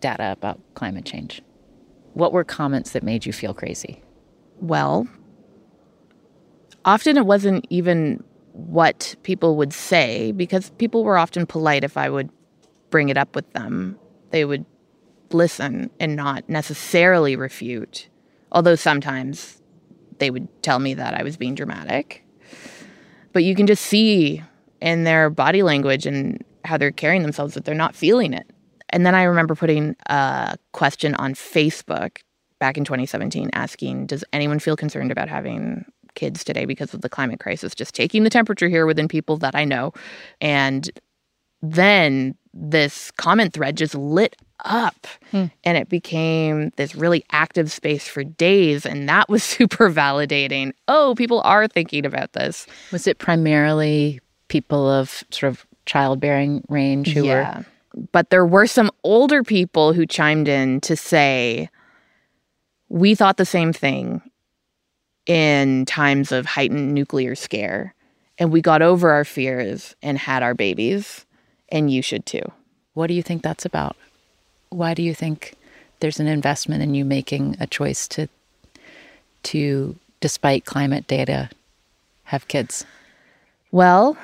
data 0.00 0.32
about 0.32 0.60
climate 0.74 1.04
change? 1.04 1.42
What 2.14 2.32
were 2.32 2.44
comments 2.44 2.92
that 2.92 3.02
made 3.02 3.26
you 3.26 3.32
feel 3.32 3.52
crazy? 3.52 4.02
Well, 4.60 5.06
often 6.84 7.16
it 7.16 7.26
wasn't 7.26 7.66
even 7.70 8.22
what 8.52 9.14
people 9.22 9.56
would 9.56 9.72
say 9.72 10.32
because 10.32 10.70
people 10.70 11.04
were 11.04 11.18
often 11.18 11.46
polite 11.46 11.84
if 11.84 11.96
I 11.96 12.10
would 12.10 12.30
bring 12.90 13.08
it 13.08 13.16
up 13.16 13.34
with 13.34 13.50
them. 13.52 13.98
They 14.30 14.44
would 14.44 14.64
listen 15.32 15.90
and 16.00 16.16
not 16.16 16.48
necessarily 16.48 17.36
refute, 17.36 18.08
although 18.52 18.74
sometimes 18.74 19.60
they 20.18 20.30
would 20.30 20.48
tell 20.62 20.78
me 20.78 20.94
that 20.94 21.14
I 21.14 21.22
was 21.22 21.36
being 21.36 21.54
dramatic. 21.54 22.24
But 23.32 23.44
you 23.44 23.54
can 23.54 23.66
just 23.66 23.84
see 23.84 24.42
in 24.80 25.04
their 25.04 25.30
body 25.30 25.62
language 25.62 26.06
and 26.06 26.44
how 26.64 26.76
they're 26.76 26.90
carrying 26.90 27.22
themselves 27.22 27.54
that 27.54 27.64
they're 27.64 27.74
not 27.74 27.94
feeling 27.94 28.32
it. 28.32 28.50
And 28.90 29.06
then 29.06 29.14
I 29.14 29.22
remember 29.22 29.54
putting 29.54 29.96
a 30.06 30.58
question 30.72 31.14
on 31.14 31.34
Facebook 31.34 32.18
back 32.58 32.76
in 32.76 32.84
2017 32.84 33.50
asking, 33.52 34.06
Does 34.06 34.24
anyone 34.32 34.58
feel 34.58 34.76
concerned 34.76 35.12
about 35.12 35.28
having 35.28 35.84
kids 36.14 36.44
today 36.44 36.64
because 36.64 36.94
of 36.94 37.00
the 37.00 37.08
climate 37.08 37.40
crisis? 37.40 37.74
Just 37.74 37.94
taking 37.94 38.24
the 38.24 38.30
temperature 38.30 38.68
here 38.68 38.86
within 38.86 39.08
people 39.08 39.36
that 39.38 39.54
I 39.54 39.64
know. 39.64 39.92
And 40.40 40.90
then 41.62 42.34
this 42.52 43.10
comment 43.12 43.52
thread 43.52 43.76
just 43.76 43.94
lit 43.94 44.36
up 44.64 45.06
hmm. 45.30 45.46
and 45.64 45.78
it 45.78 45.88
became 45.88 46.70
this 46.76 46.94
really 46.94 47.24
active 47.30 47.70
space 47.70 48.06
for 48.06 48.24
days 48.24 48.84
and 48.84 49.08
that 49.08 49.28
was 49.28 49.42
super 49.44 49.90
validating 49.90 50.72
oh 50.88 51.14
people 51.16 51.40
are 51.44 51.66
thinking 51.66 52.04
about 52.04 52.32
this 52.32 52.66
was 52.92 53.06
it 53.06 53.18
primarily 53.18 54.20
people 54.48 54.90
of 54.90 55.24
sort 55.30 55.50
of 55.50 55.66
childbearing 55.86 56.62
range 56.68 57.08
who 57.08 57.24
yeah. 57.24 57.58
were 57.58 57.66
but 58.12 58.30
there 58.30 58.46
were 58.46 58.66
some 58.66 58.90
older 59.02 59.42
people 59.42 59.92
who 59.92 60.04
chimed 60.04 60.48
in 60.48 60.80
to 60.80 60.94
say 60.94 61.68
we 62.88 63.14
thought 63.14 63.36
the 63.36 63.46
same 63.46 63.72
thing 63.72 64.20
in 65.30 65.84
times 65.84 66.32
of 66.32 66.44
heightened 66.44 66.92
nuclear 66.92 67.36
scare 67.36 67.94
and 68.36 68.50
we 68.50 68.60
got 68.60 68.82
over 68.82 69.12
our 69.12 69.24
fears 69.24 69.94
and 70.02 70.18
had 70.18 70.42
our 70.42 70.54
babies 70.54 71.24
and 71.68 71.88
you 71.88 72.02
should 72.02 72.26
too. 72.26 72.42
What 72.94 73.06
do 73.06 73.14
you 73.14 73.22
think 73.22 73.40
that's 73.40 73.64
about? 73.64 73.94
Why 74.70 74.92
do 74.92 75.04
you 75.04 75.14
think 75.14 75.54
there's 76.00 76.18
an 76.18 76.26
investment 76.26 76.82
in 76.82 76.94
you 76.94 77.04
making 77.04 77.56
a 77.60 77.68
choice 77.68 78.08
to 78.08 78.26
to 79.44 79.94
despite 80.18 80.64
climate 80.64 81.06
data 81.06 81.48
have 82.24 82.48
kids? 82.48 82.84
Well 83.70 84.18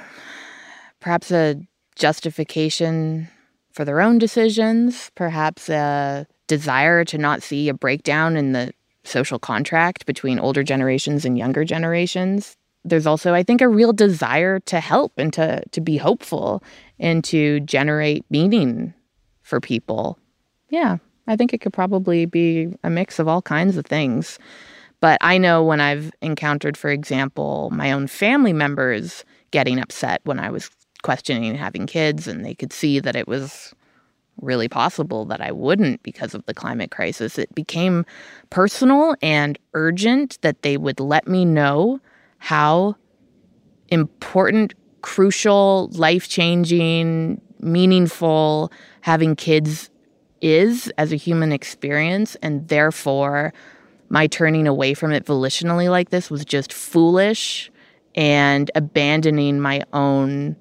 perhaps 0.99 1.31
a 1.31 1.65
justification 1.95 3.29
for 3.71 3.85
their 3.85 4.01
own 4.01 4.19
decisions 4.19 5.13
perhaps 5.15 5.69
a 5.69 6.27
desire 6.49 7.05
to 7.05 7.17
not 7.17 7.45
see 7.45 7.69
a 7.69 7.75
breakdown 7.75 8.37
in 8.37 8.51
the 8.51 8.73
social 9.07 9.39
contract 9.39 10.07
between 10.07 10.39
older 10.39 10.63
generations 10.63 11.25
and 11.25 11.39
younger 11.39 11.65
generations 11.65 12.57
there's 12.85 13.07
also 13.07 13.35
i 13.35 13.43
think 13.43 13.61
a 13.61 13.69
real 13.69 13.93
desire 13.93 14.61
to 14.61 14.81
help 14.81 15.13
and 15.17 15.33
to 15.33 15.63
to 15.71 15.81
be 15.81 15.97
hopeful 15.97 16.63
and 16.99 17.25
to 17.25 17.61
generate 17.61 18.25
meaning 18.31 18.93
for 19.43 19.61
people 19.61 20.19
yeah, 20.69 20.99
I 21.27 21.37
think 21.37 21.53
it 21.53 21.61
could 21.61 21.73
probably 21.73 22.27
be 22.27 22.69
a 22.83 22.91
mix 22.91 23.19
of 23.19 23.29
all 23.29 23.43
kinds 23.43 23.77
of 23.77 23.87
things. 23.87 24.39
But 25.01 25.19
I 25.21 25.39
know 25.39 25.63
when 25.63 25.81
I've 25.81 26.11
encountered, 26.23 26.77
for 26.77 26.91
example, 26.91 27.71
my 27.73 27.93
own 27.93 28.07
family 28.07 28.53
members 28.53 29.25
getting 29.51 29.79
upset 29.79 30.21
when 30.25 30.39
I 30.39 30.51
was 30.51 30.71
questioning 31.03 31.55
having 31.55 31.87
kids, 31.87 32.27
and 32.27 32.45
they 32.45 32.55
could 32.55 32.73
see 32.73 32.99
that 33.01 33.15
it 33.15 33.29
was 33.29 33.75
really 34.41 34.69
possible 34.69 35.25
that 35.27 35.41
I 35.41 35.53
wouldn't 35.53 36.03
because 36.03 36.35
of 36.35 36.45
the 36.47 36.55
climate 36.55 36.91
crisis. 36.91 37.39
It 37.39 37.55
became 37.55 38.05
personal 38.51 39.17
and 39.23 39.59
urgent 39.75 40.39
that 40.43 40.63
they 40.63 40.77
would 40.77 41.01
let 41.01 41.27
me 41.27 41.45
know 41.45 42.01
how 42.39 42.97
important, 43.89 44.75
crucial, 45.03 45.89
life 45.93 46.29
changing, 46.29 47.41
meaningful 47.61 48.71
having 49.01 49.37
kids 49.37 49.91
is 50.41 50.93
as 50.99 51.13
a 51.13 51.17
human 51.17 51.53
experience, 51.53 52.37
and 52.43 52.69
therefore 52.69 53.53
my 54.09 54.27
turning 54.27 54.67
away 54.67 54.95
from 54.95 55.13
it 55.13 55.25
volitionally 55.25 55.91
like 55.91 56.11
this 56.11 56.31
was 56.31 56.45
just 56.45 56.73
foolish 56.73 57.71
and 58.15 58.71
abandoning 58.75 59.61
my 59.61 59.83
own 59.93 60.57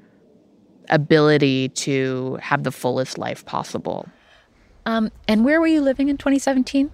ability 0.89 1.69
to 1.69 2.37
have 2.41 2.63
the 2.63 2.71
fullest 2.71 3.17
life 3.17 3.45
possible. 3.45 4.07
Um, 4.85 5.11
and 5.27 5.43
where 5.43 5.59
were 5.59 5.67
you 5.67 5.81
living 5.81 6.09
in 6.09 6.17
2017? 6.17 6.91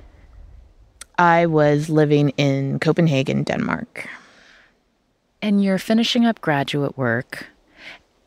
I 1.17 1.45
was 1.45 1.89
living 1.89 2.29
in 2.37 2.79
Copenhagen, 2.79 3.43
Denmark. 3.43 4.07
And 5.41 5.63
you're 5.63 5.77
finishing 5.77 6.25
up 6.25 6.41
graduate 6.41 6.97
work. 6.97 7.47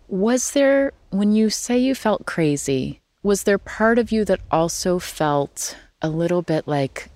Was 0.09 0.53
there, 0.53 0.93
when 1.11 1.33
you 1.33 1.51
say 1.51 1.79
you 1.79 1.95
felt 1.95 2.27
crazy, 2.27 3.01
was 3.23 3.45
there 3.45 3.59
part 3.59 3.99
of 3.99 4.13
you 4.13 4.25
that 4.27 4.41
also 4.51 4.99
felt 4.99 5.77
a 6.03 6.09
little 6.11 6.43
bit 6.43 6.69
like, 6.69 7.09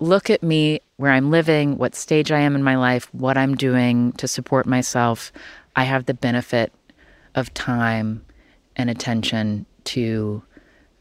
look 0.00 0.28
at 0.30 0.42
me, 0.42 0.80
where 0.96 1.12
I'm 1.12 1.30
living, 1.30 1.78
what 1.78 1.94
stage 1.94 2.32
I 2.32 2.40
am 2.40 2.56
in 2.56 2.62
my 2.62 2.76
life, 2.76 3.08
what 3.14 3.38
I'm 3.38 3.54
doing 3.54 4.12
to 4.12 4.26
support 4.26 4.66
myself? 4.66 5.32
I 5.76 5.84
have 5.84 6.06
the 6.06 6.14
benefit 6.14 6.72
of 7.38 7.52
time 7.54 8.24
and 8.76 8.90
attention 8.90 9.66
to 9.84 10.42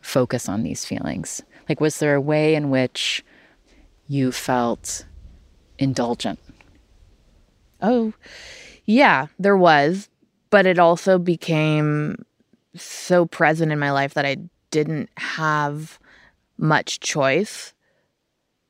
focus 0.01 0.47
on 0.47 0.63
these 0.63 0.85
feelings. 0.85 1.41
Like, 1.67 1.81
was 1.81 1.99
there 1.99 2.15
a 2.15 2.21
way 2.21 2.55
in 2.55 2.69
which 2.69 3.25
you 4.07 4.31
felt 4.31 5.05
indulgent? 5.77 6.39
Oh, 7.81 8.13
yeah, 8.85 9.27
there 9.37 9.57
was. 9.57 10.09
But 10.49 10.65
it 10.65 10.79
also 10.79 11.19
became 11.19 12.23
so 12.75 13.25
present 13.25 13.71
in 13.71 13.79
my 13.79 13.91
life 13.91 14.13
that 14.13 14.25
I 14.25 14.37
didn't 14.71 15.09
have 15.17 15.99
much 16.57 16.99
choice 17.01 17.73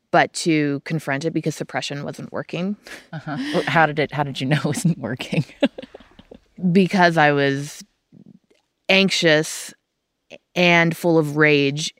but 0.09 0.31
to 0.33 0.81
confront 0.85 1.25
it 1.25 1.31
because 1.31 1.55
suppression 1.55 2.03
wasn't 2.03 2.31
working. 2.31 2.77
Uh-huh. 3.11 3.37
How 3.67 3.85
did 3.85 3.99
it? 3.99 4.11
How 4.11 4.23
did 4.23 4.39
you 4.39 4.47
know 4.47 4.57
it 4.57 4.65
wasn't 4.65 4.97
working? 4.97 5.45
because 6.71 7.17
I 7.17 7.31
was 7.31 7.83
anxious 8.89 9.73
and 10.55 10.95
full 10.95 11.17
of 11.17 11.37
rage 11.37 11.93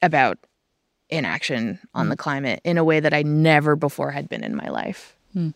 about 0.00 0.38
inaction 1.08 1.78
on 1.94 2.08
the 2.08 2.16
climate 2.16 2.60
in 2.64 2.78
a 2.78 2.84
way 2.84 3.00
that 3.00 3.12
I 3.12 3.22
never 3.22 3.76
before 3.76 4.10
had 4.10 4.28
been 4.28 4.42
in 4.42 4.56
my 4.56 4.68
life. 4.68 5.14
Mm. 5.36 5.54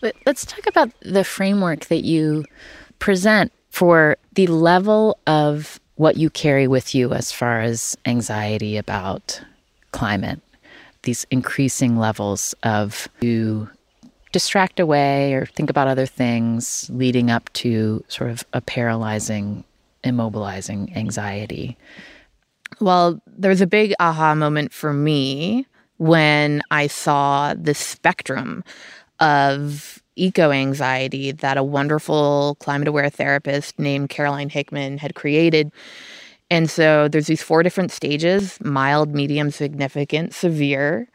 But 0.00 0.16
let's 0.24 0.44
talk 0.44 0.66
about 0.66 0.90
the 1.02 1.24
framework 1.24 1.86
that 1.86 2.04
you 2.04 2.44
present 2.98 3.52
for 3.70 4.16
the 4.34 4.46
level 4.46 5.18
of 5.26 5.78
what 5.96 6.16
you 6.16 6.30
carry 6.30 6.66
with 6.66 6.94
you 6.94 7.12
as 7.12 7.32
far 7.32 7.60
as 7.60 7.96
anxiety 8.06 8.76
about 8.76 9.40
climate, 9.92 10.40
these 11.02 11.26
increasing 11.30 11.98
levels 11.98 12.54
of 12.62 13.08
you 13.20 13.68
distract 14.32 14.80
away 14.80 15.34
or 15.34 15.46
think 15.46 15.70
about 15.70 15.88
other 15.88 16.06
things 16.06 16.90
leading 16.92 17.30
up 17.30 17.52
to 17.54 18.04
sort 18.08 18.30
of 18.30 18.44
a 18.52 18.60
paralyzing, 18.60 19.64
immobilizing 20.04 20.94
anxiety. 20.96 21.76
Well, 22.80 23.20
there 23.26 23.50
was 23.50 23.60
a 23.60 23.66
big 23.66 23.94
aha 23.98 24.34
moment 24.34 24.72
for 24.72 24.92
me 24.92 25.66
when 25.96 26.62
I 26.70 26.86
saw 26.86 27.54
the 27.54 27.74
spectrum 27.74 28.62
of 29.20 30.02
eco 30.16 30.50
anxiety 30.50 31.32
that 31.32 31.56
a 31.56 31.62
wonderful 31.62 32.56
climate 32.60 32.88
aware 32.88 33.10
therapist 33.10 33.78
named 33.78 34.08
Caroline 34.08 34.48
Hickman 34.48 34.98
had 34.98 35.14
created. 35.14 35.72
And 36.50 36.70
so 36.70 37.08
there's 37.08 37.26
these 37.26 37.42
four 37.42 37.62
different 37.62 37.92
stages 37.92 38.58
mild, 38.60 39.14
medium, 39.14 39.50
significant, 39.50 40.34
severe. 40.34 41.08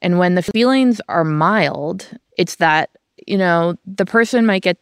And 0.00 0.18
when 0.18 0.34
the 0.34 0.42
feelings 0.42 1.00
are 1.08 1.24
mild, 1.24 2.08
it's 2.36 2.56
that, 2.56 2.90
you 3.26 3.36
know, 3.36 3.74
the 3.86 4.06
person 4.06 4.46
might 4.46 4.62
get 4.62 4.78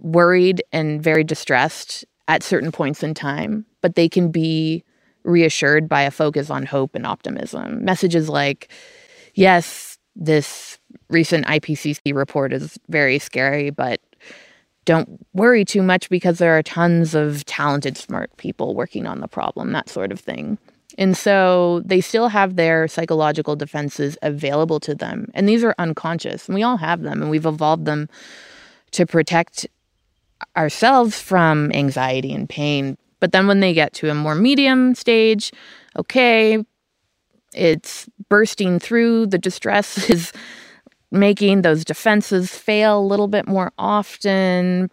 worried 0.00 0.62
and 0.72 1.02
very 1.02 1.24
distressed 1.24 2.04
at 2.28 2.42
certain 2.42 2.72
points 2.72 3.02
in 3.02 3.14
time, 3.14 3.66
but 3.80 3.94
they 3.94 4.08
can 4.08 4.30
be 4.30 4.84
reassured 5.24 5.88
by 5.88 6.02
a 6.02 6.10
focus 6.10 6.50
on 6.50 6.66
hope 6.66 6.94
and 6.94 7.06
optimism. 7.06 7.84
Messages 7.84 8.28
like, 8.28 8.70
yes, 9.34 9.98
this 10.16 10.78
recent 11.08 11.46
IPCC 11.46 12.14
report 12.14 12.52
is 12.52 12.78
very 12.88 13.18
scary, 13.18 13.70
but 13.70 14.00
don't 14.84 15.24
worry 15.32 15.64
too 15.64 15.82
much 15.82 16.10
because 16.10 16.38
there 16.38 16.56
are 16.56 16.62
tons 16.62 17.14
of 17.14 17.44
talented, 17.46 17.96
smart 17.96 18.34
people 18.36 18.74
working 18.74 19.06
on 19.06 19.20
the 19.20 19.28
problem, 19.28 19.72
that 19.72 19.88
sort 19.88 20.12
of 20.12 20.20
thing. 20.20 20.58
And 20.96 21.16
so 21.16 21.82
they 21.84 22.00
still 22.00 22.28
have 22.28 22.56
their 22.56 22.86
psychological 22.88 23.56
defenses 23.56 24.16
available 24.22 24.80
to 24.80 24.94
them. 24.94 25.28
And 25.34 25.48
these 25.48 25.64
are 25.64 25.74
unconscious. 25.78 26.46
And 26.48 26.54
we 26.54 26.62
all 26.62 26.76
have 26.76 27.02
them, 27.02 27.20
and 27.20 27.30
we've 27.30 27.46
evolved 27.46 27.84
them 27.84 28.08
to 28.92 29.06
protect 29.06 29.66
ourselves 30.56 31.20
from 31.20 31.72
anxiety 31.72 32.32
and 32.32 32.48
pain. 32.48 32.96
But 33.20 33.32
then 33.32 33.46
when 33.46 33.60
they 33.60 33.72
get 33.72 33.92
to 33.94 34.10
a 34.10 34.14
more 34.14 34.34
medium 34.34 34.94
stage, 34.94 35.50
okay, 35.96 36.64
it's 37.54 38.08
bursting 38.28 38.78
through, 38.78 39.26
the 39.26 39.38
distress 39.38 40.10
is 40.10 40.32
making 41.10 41.62
those 41.62 41.84
defenses 41.84 42.50
fail 42.50 42.98
a 42.98 43.06
little 43.06 43.28
bit 43.28 43.46
more 43.46 43.72
often. 43.78 44.90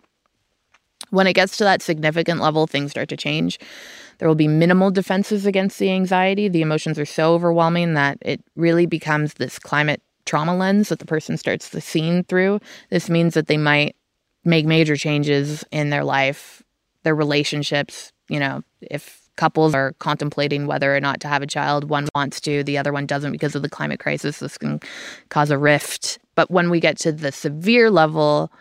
When 1.10 1.28
it 1.28 1.34
gets 1.34 1.58
to 1.58 1.64
that 1.66 1.82
significant 1.82 2.40
level, 2.40 2.68
things 2.68 2.92
start 2.92 3.10
to 3.10 3.18
change. 3.18 3.60
There 4.22 4.28
will 4.28 4.36
be 4.36 4.48
minimal 4.48 4.92
defenses 4.92 5.48
against 5.48 5.80
the 5.80 5.90
anxiety. 5.90 6.48
The 6.48 6.62
emotions 6.62 7.00
are 7.00 7.08
so 7.08 7.34
overwhelming 7.34 7.96
that 7.96 8.20
it 8.22 8.40
really 8.56 8.86
becomes 8.86 9.34
this 9.34 9.58
climate 9.58 10.00
trauma 10.26 10.56
lens 10.56 10.90
that 10.90 11.00
the 11.00 11.08
person 11.08 11.38
starts 11.38 11.70
the 11.70 11.82
scene 11.82 12.24
through. 12.26 12.60
This 12.92 13.10
means 13.10 13.34
that 13.34 13.48
they 13.48 13.58
might 13.58 13.96
make 14.46 14.68
major 14.68 14.96
changes 14.96 15.66
in 15.72 15.90
their 15.90 16.04
life, 16.04 16.62
their 17.02 17.16
relationships. 17.16 18.14
You 18.30 18.40
know, 18.40 18.62
if 18.80 19.28
couples 19.38 19.74
are 19.74 19.94
contemplating 19.94 20.68
whether 20.68 20.96
or 20.96 21.00
not 21.00 21.20
to 21.22 21.28
have 21.28 21.42
a 21.42 21.48
child, 21.48 21.90
one 21.90 22.08
wants 22.14 22.40
to, 22.42 22.64
the 22.64 22.78
other 22.78 22.94
one 22.94 23.08
doesn't 23.08 23.32
because 23.32 23.56
of 23.56 23.64
the 23.64 23.70
climate 23.70 24.00
crisis, 24.00 24.38
this 24.38 24.56
can 24.56 24.82
cause 25.30 25.50
a 25.50 25.58
rift. 25.58 26.20
But 26.36 26.52
when 26.52 26.70
we 26.70 26.80
get 26.80 27.00
to 27.00 27.12
the 27.12 27.32
severe 27.32 27.90
level, 27.90 28.52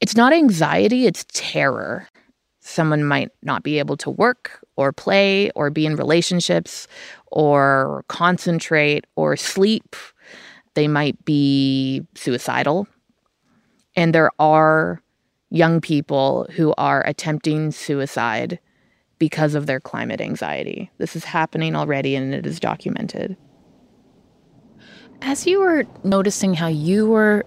it's 0.00 0.16
not 0.16 0.32
anxiety, 0.32 1.04
it's 1.04 1.26
terror. 1.30 2.08
Someone 2.70 3.04
might 3.04 3.30
not 3.42 3.64
be 3.64 3.80
able 3.80 3.96
to 3.96 4.10
work 4.10 4.64
or 4.76 4.92
play 4.92 5.50
or 5.56 5.70
be 5.70 5.86
in 5.86 5.96
relationships 5.96 6.86
or 7.26 8.04
concentrate 8.06 9.06
or 9.16 9.36
sleep. 9.36 9.96
They 10.74 10.86
might 10.86 11.24
be 11.24 12.06
suicidal. 12.14 12.86
And 13.96 14.14
there 14.14 14.30
are 14.38 15.02
young 15.50 15.80
people 15.80 16.46
who 16.52 16.72
are 16.78 17.04
attempting 17.06 17.72
suicide 17.72 18.60
because 19.18 19.56
of 19.56 19.66
their 19.66 19.80
climate 19.80 20.20
anxiety. 20.20 20.92
This 20.98 21.16
is 21.16 21.24
happening 21.24 21.74
already 21.74 22.14
and 22.14 22.32
it 22.32 22.46
is 22.46 22.60
documented. 22.60 23.36
As 25.22 25.44
you 25.44 25.58
were 25.58 25.84
noticing 26.04 26.54
how 26.54 26.68
you 26.68 27.08
were 27.08 27.44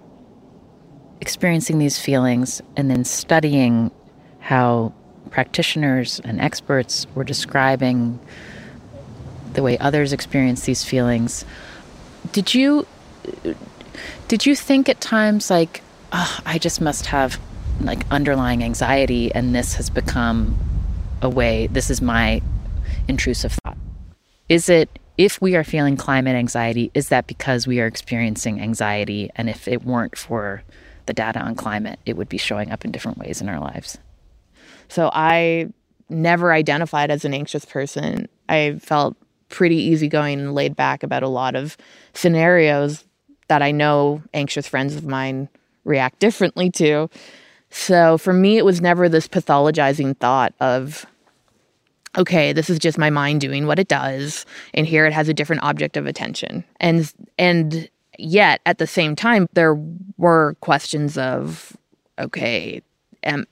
experiencing 1.22 1.80
these 1.80 1.98
feelings 1.98 2.62
and 2.76 2.92
then 2.92 3.06
studying 3.06 3.90
how 4.40 4.94
practitioners 5.34 6.22
and 6.24 6.40
experts 6.40 7.06
were 7.16 7.24
describing 7.24 8.20
the 9.54 9.62
way 9.62 9.78
others 9.80 10.14
experience 10.14 10.62
these 10.66 10.84
feelings. 10.84 11.44
Did 12.32 12.54
you 12.54 12.88
did 14.28 14.46
you 14.46 14.56
think 14.56 14.90
at 14.90 15.00
times 15.00 15.50
like 15.50 15.82
oh, 16.12 16.40
i 16.46 16.58
just 16.58 16.82
must 16.82 17.06
have 17.06 17.40
like 17.80 18.04
underlying 18.12 18.62
anxiety 18.62 19.34
and 19.34 19.56
this 19.56 19.76
has 19.76 19.90
become 19.90 20.58
a 21.22 21.30
way 21.30 21.68
this 21.68 21.90
is 21.90 22.02
my 22.02 22.42
intrusive 23.08 23.58
thought 23.64 23.78
is 24.50 24.68
it 24.68 25.00
if 25.18 25.42
we 25.42 25.56
are 25.56 25.64
feeling 25.64 25.96
climate 25.96 26.36
anxiety 26.36 26.92
is 26.94 27.10
that 27.10 27.28
because 27.28 27.68
we 27.68 27.80
are 27.80 27.88
experiencing 27.88 28.60
anxiety? 28.60 29.30
And 29.36 29.50
if 29.50 29.68
it 29.68 29.84
weren't 29.84 30.18
for 30.18 30.64
the 31.06 31.14
data 31.14 31.40
on 31.40 31.56
climate, 31.56 32.00
it 32.06 32.18
would 32.18 32.30
be 32.30 32.38
showing 32.38 32.72
up 32.72 32.84
in 32.84 32.92
different 32.92 33.18
ways 33.20 33.42
in 33.42 33.50
our 33.50 33.60
lives. 33.60 33.98
So 34.94 35.10
I 35.14 35.70
never 36.10 36.54
identified 36.54 37.10
as 37.10 37.26
an 37.26 37.34
anxious 37.34 37.66
person. 37.66 38.28
I 38.48 38.78
felt 38.80 39.18
pretty 39.50 39.76
easygoing 39.76 40.40
and 40.40 40.56
laid 40.56 40.76
back 40.76 41.04
about 41.04 41.24
a 41.24 41.28
lot 41.28 41.56
of 41.56 41.78
scenarios 42.14 43.06
that 43.48 43.62
I 43.62 43.72
know 43.72 44.22
anxious 44.34 44.68
friends 44.68 44.96
of 44.96 45.06
mine 45.06 45.50
react 45.84 46.20
differently 46.20 46.70
to. 46.72 47.10
So 47.70 48.18
for 48.18 48.34
me, 48.34 48.58
it 48.58 48.66
was 48.66 48.82
never 48.82 49.10
this 49.10 49.28
pathologizing 49.28 50.18
thought 50.18 50.54
of, 50.60 51.06
okay, 52.18 52.54
this 52.54 52.70
is 52.70 52.80
just 52.80 52.98
my 52.98 53.10
mind 53.10 53.42
doing 53.42 53.66
what 53.66 53.80
it 53.80 53.88
does, 53.88 54.46
and 54.74 54.86
here 54.86 55.06
it 55.06 55.14
has 55.14 55.28
a 55.28 55.34
different 55.34 55.64
object 55.64 55.98
of 55.98 56.06
attention. 56.06 56.64
And 56.80 57.12
and 57.38 57.90
Yet 58.18 58.62
at 58.66 58.78
the 58.78 58.88
same 58.88 59.16
time, 59.16 59.48
there 59.54 59.76
were 60.18 60.56
questions 60.62 61.18
of, 61.18 61.76
okay, 62.20 62.82
am, 63.24 63.46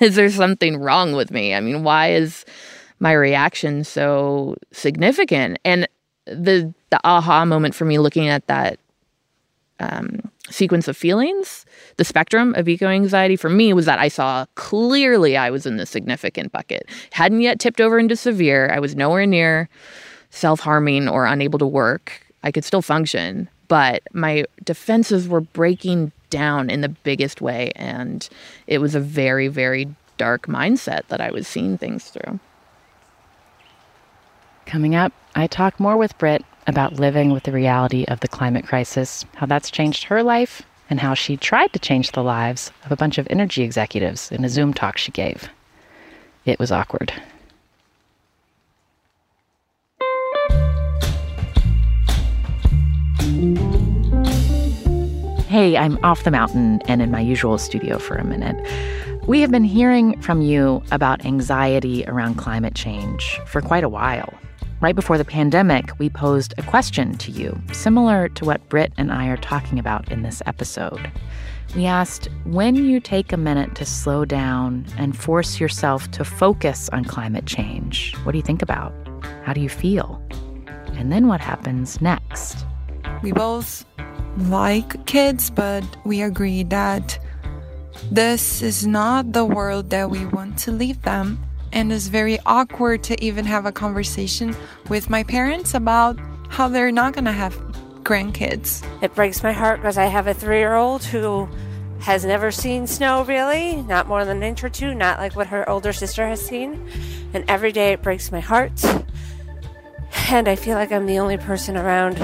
is 0.00 0.16
there 0.16 0.30
something 0.30 0.76
wrong 0.76 1.12
with 1.12 1.30
me? 1.30 1.54
I 1.54 1.60
mean, 1.60 1.82
why 1.82 2.12
is 2.12 2.44
my 3.00 3.12
reaction 3.12 3.84
so 3.84 4.56
significant? 4.72 5.58
And 5.64 5.88
the 6.26 6.72
the 6.90 7.00
aha 7.04 7.44
moment 7.44 7.74
for 7.74 7.84
me 7.84 7.98
looking 7.98 8.28
at 8.28 8.46
that 8.46 8.78
um, 9.80 10.30
sequence 10.50 10.88
of 10.88 10.96
feelings, 10.96 11.64
the 11.96 12.04
spectrum 12.04 12.54
of 12.54 12.68
eco 12.68 12.88
anxiety 12.88 13.36
for 13.36 13.48
me 13.48 13.72
was 13.72 13.86
that 13.86 13.98
I 13.98 14.08
saw 14.08 14.46
clearly 14.54 15.36
I 15.36 15.50
was 15.50 15.66
in 15.66 15.76
the 15.76 15.86
significant 15.86 16.52
bucket. 16.52 16.88
Hadn't 17.12 17.40
yet 17.40 17.60
tipped 17.60 17.80
over 17.80 17.98
into 17.98 18.16
severe. 18.16 18.70
I 18.72 18.80
was 18.80 18.96
nowhere 18.96 19.26
near 19.26 19.68
self 20.30 20.60
harming 20.60 21.08
or 21.08 21.26
unable 21.26 21.58
to 21.58 21.66
work. 21.66 22.22
I 22.42 22.52
could 22.52 22.64
still 22.64 22.82
function, 22.82 23.48
but 23.68 24.02
my 24.12 24.44
defenses 24.64 25.28
were 25.28 25.40
breaking 25.40 26.12
down 26.30 26.70
in 26.70 26.80
the 26.80 26.88
biggest 26.88 27.40
way. 27.40 27.72
And 27.76 28.28
it 28.66 28.78
was 28.78 28.94
a 28.94 29.00
very, 29.00 29.48
very 29.48 29.88
dark 30.16 30.46
mindset 30.46 31.06
that 31.08 31.20
I 31.20 31.30
was 31.30 31.46
seeing 31.46 31.78
things 31.78 32.10
through. 32.10 32.40
Coming 34.66 34.94
up, 34.94 35.12
I 35.34 35.46
talk 35.46 35.80
more 35.80 35.96
with 35.96 36.18
Britt 36.18 36.44
about 36.66 36.94
living 36.94 37.32
with 37.32 37.44
the 37.44 37.52
reality 37.52 38.04
of 38.06 38.20
the 38.20 38.28
climate 38.28 38.66
crisis, 38.66 39.24
how 39.36 39.46
that's 39.46 39.70
changed 39.70 40.04
her 40.04 40.22
life, 40.22 40.62
and 40.90 41.00
how 41.00 41.14
she 41.14 41.36
tried 41.36 41.72
to 41.72 41.78
change 41.78 42.12
the 42.12 42.22
lives 42.22 42.70
of 42.84 42.92
a 42.92 42.96
bunch 42.96 43.16
of 43.16 43.26
energy 43.30 43.62
executives 43.62 44.30
in 44.30 44.44
a 44.44 44.48
Zoom 44.48 44.74
talk 44.74 44.98
she 44.98 45.12
gave. 45.12 45.48
It 46.44 46.58
was 46.58 46.72
awkward. 46.72 47.12
Hey, 55.58 55.76
I'm 55.76 55.98
off 56.04 56.22
the 56.22 56.30
mountain 56.30 56.80
and 56.86 57.02
in 57.02 57.10
my 57.10 57.18
usual 57.18 57.58
studio 57.58 57.98
for 57.98 58.14
a 58.14 58.22
minute. 58.22 58.56
We 59.26 59.40
have 59.40 59.50
been 59.50 59.64
hearing 59.64 60.22
from 60.22 60.40
you 60.40 60.84
about 60.92 61.24
anxiety 61.24 62.04
around 62.06 62.36
climate 62.36 62.76
change 62.76 63.40
for 63.44 63.60
quite 63.60 63.82
a 63.82 63.88
while. 63.88 64.32
Right 64.80 64.94
before 64.94 65.18
the 65.18 65.24
pandemic, 65.24 65.98
we 65.98 66.10
posed 66.10 66.54
a 66.58 66.62
question 66.62 67.16
to 67.16 67.32
you, 67.32 67.60
similar 67.72 68.28
to 68.28 68.44
what 68.44 68.68
Britt 68.68 68.92
and 68.98 69.10
I 69.10 69.26
are 69.26 69.36
talking 69.36 69.80
about 69.80 70.12
in 70.12 70.22
this 70.22 70.40
episode. 70.46 71.10
We 71.74 71.86
asked 71.86 72.28
when 72.44 72.76
you 72.76 73.00
take 73.00 73.32
a 73.32 73.36
minute 73.36 73.74
to 73.74 73.84
slow 73.84 74.24
down 74.24 74.86
and 74.96 75.18
force 75.18 75.58
yourself 75.58 76.08
to 76.12 76.24
focus 76.24 76.88
on 76.90 77.04
climate 77.04 77.46
change, 77.46 78.14
what 78.22 78.30
do 78.30 78.38
you 78.38 78.44
think 78.44 78.62
about? 78.62 78.94
How 79.42 79.54
do 79.54 79.60
you 79.60 79.68
feel? 79.68 80.22
And 80.92 81.10
then 81.10 81.26
what 81.26 81.40
happens 81.40 82.00
next? 82.00 82.64
We 83.24 83.32
both 83.32 83.84
like 84.38 85.06
kids, 85.06 85.50
but 85.50 85.84
we 86.04 86.22
agree 86.22 86.62
that 86.64 87.18
this 88.10 88.62
is 88.62 88.86
not 88.86 89.32
the 89.32 89.44
world 89.44 89.90
that 89.90 90.10
we 90.10 90.24
want 90.26 90.58
to 90.60 90.72
leave 90.72 91.02
them. 91.02 91.38
And 91.72 91.92
it's 91.92 92.06
very 92.06 92.38
awkward 92.46 93.02
to 93.04 93.22
even 93.22 93.44
have 93.44 93.66
a 93.66 93.72
conversation 93.72 94.56
with 94.88 95.10
my 95.10 95.22
parents 95.22 95.74
about 95.74 96.18
how 96.48 96.68
they're 96.68 96.92
not 96.92 97.12
going 97.12 97.26
to 97.26 97.32
have 97.32 97.54
grandkids. 98.02 98.82
It 99.02 99.14
breaks 99.14 99.42
my 99.42 99.52
heart 99.52 99.80
because 99.80 99.98
I 99.98 100.06
have 100.06 100.26
a 100.26 100.34
three 100.34 100.58
year 100.58 100.74
old 100.74 101.04
who 101.04 101.48
has 102.00 102.24
never 102.24 102.50
seen 102.50 102.86
snow 102.86 103.24
really, 103.24 103.82
not 103.82 104.06
more 104.06 104.24
than 104.24 104.38
an 104.38 104.42
inch 104.44 104.64
or 104.64 104.70
two, 104.70 104.94
not 104.94 105.18
like 105.18 105.36
what 105.36 105.48
her 105.48 105.68
older 105.68 105.92
sister 105.92 106.26
has 106.26 106.40
seen. 106.44 106.88
And 107.34 107.44
every 107.48 107.72
day 107.72 107.92
it 107.92 108.02
breaks 108.02 108.32
my 108.32 108.40
heart. 108.40 108.82
And 110.30 110.48
I 110.48 110.56
feel 110.56 110.76
like 110.76 110.92
I'm 110.92 111.06
the 111.06 111.18
only 111.18 111.36
person 111.36 111.76
around 111.76 112.16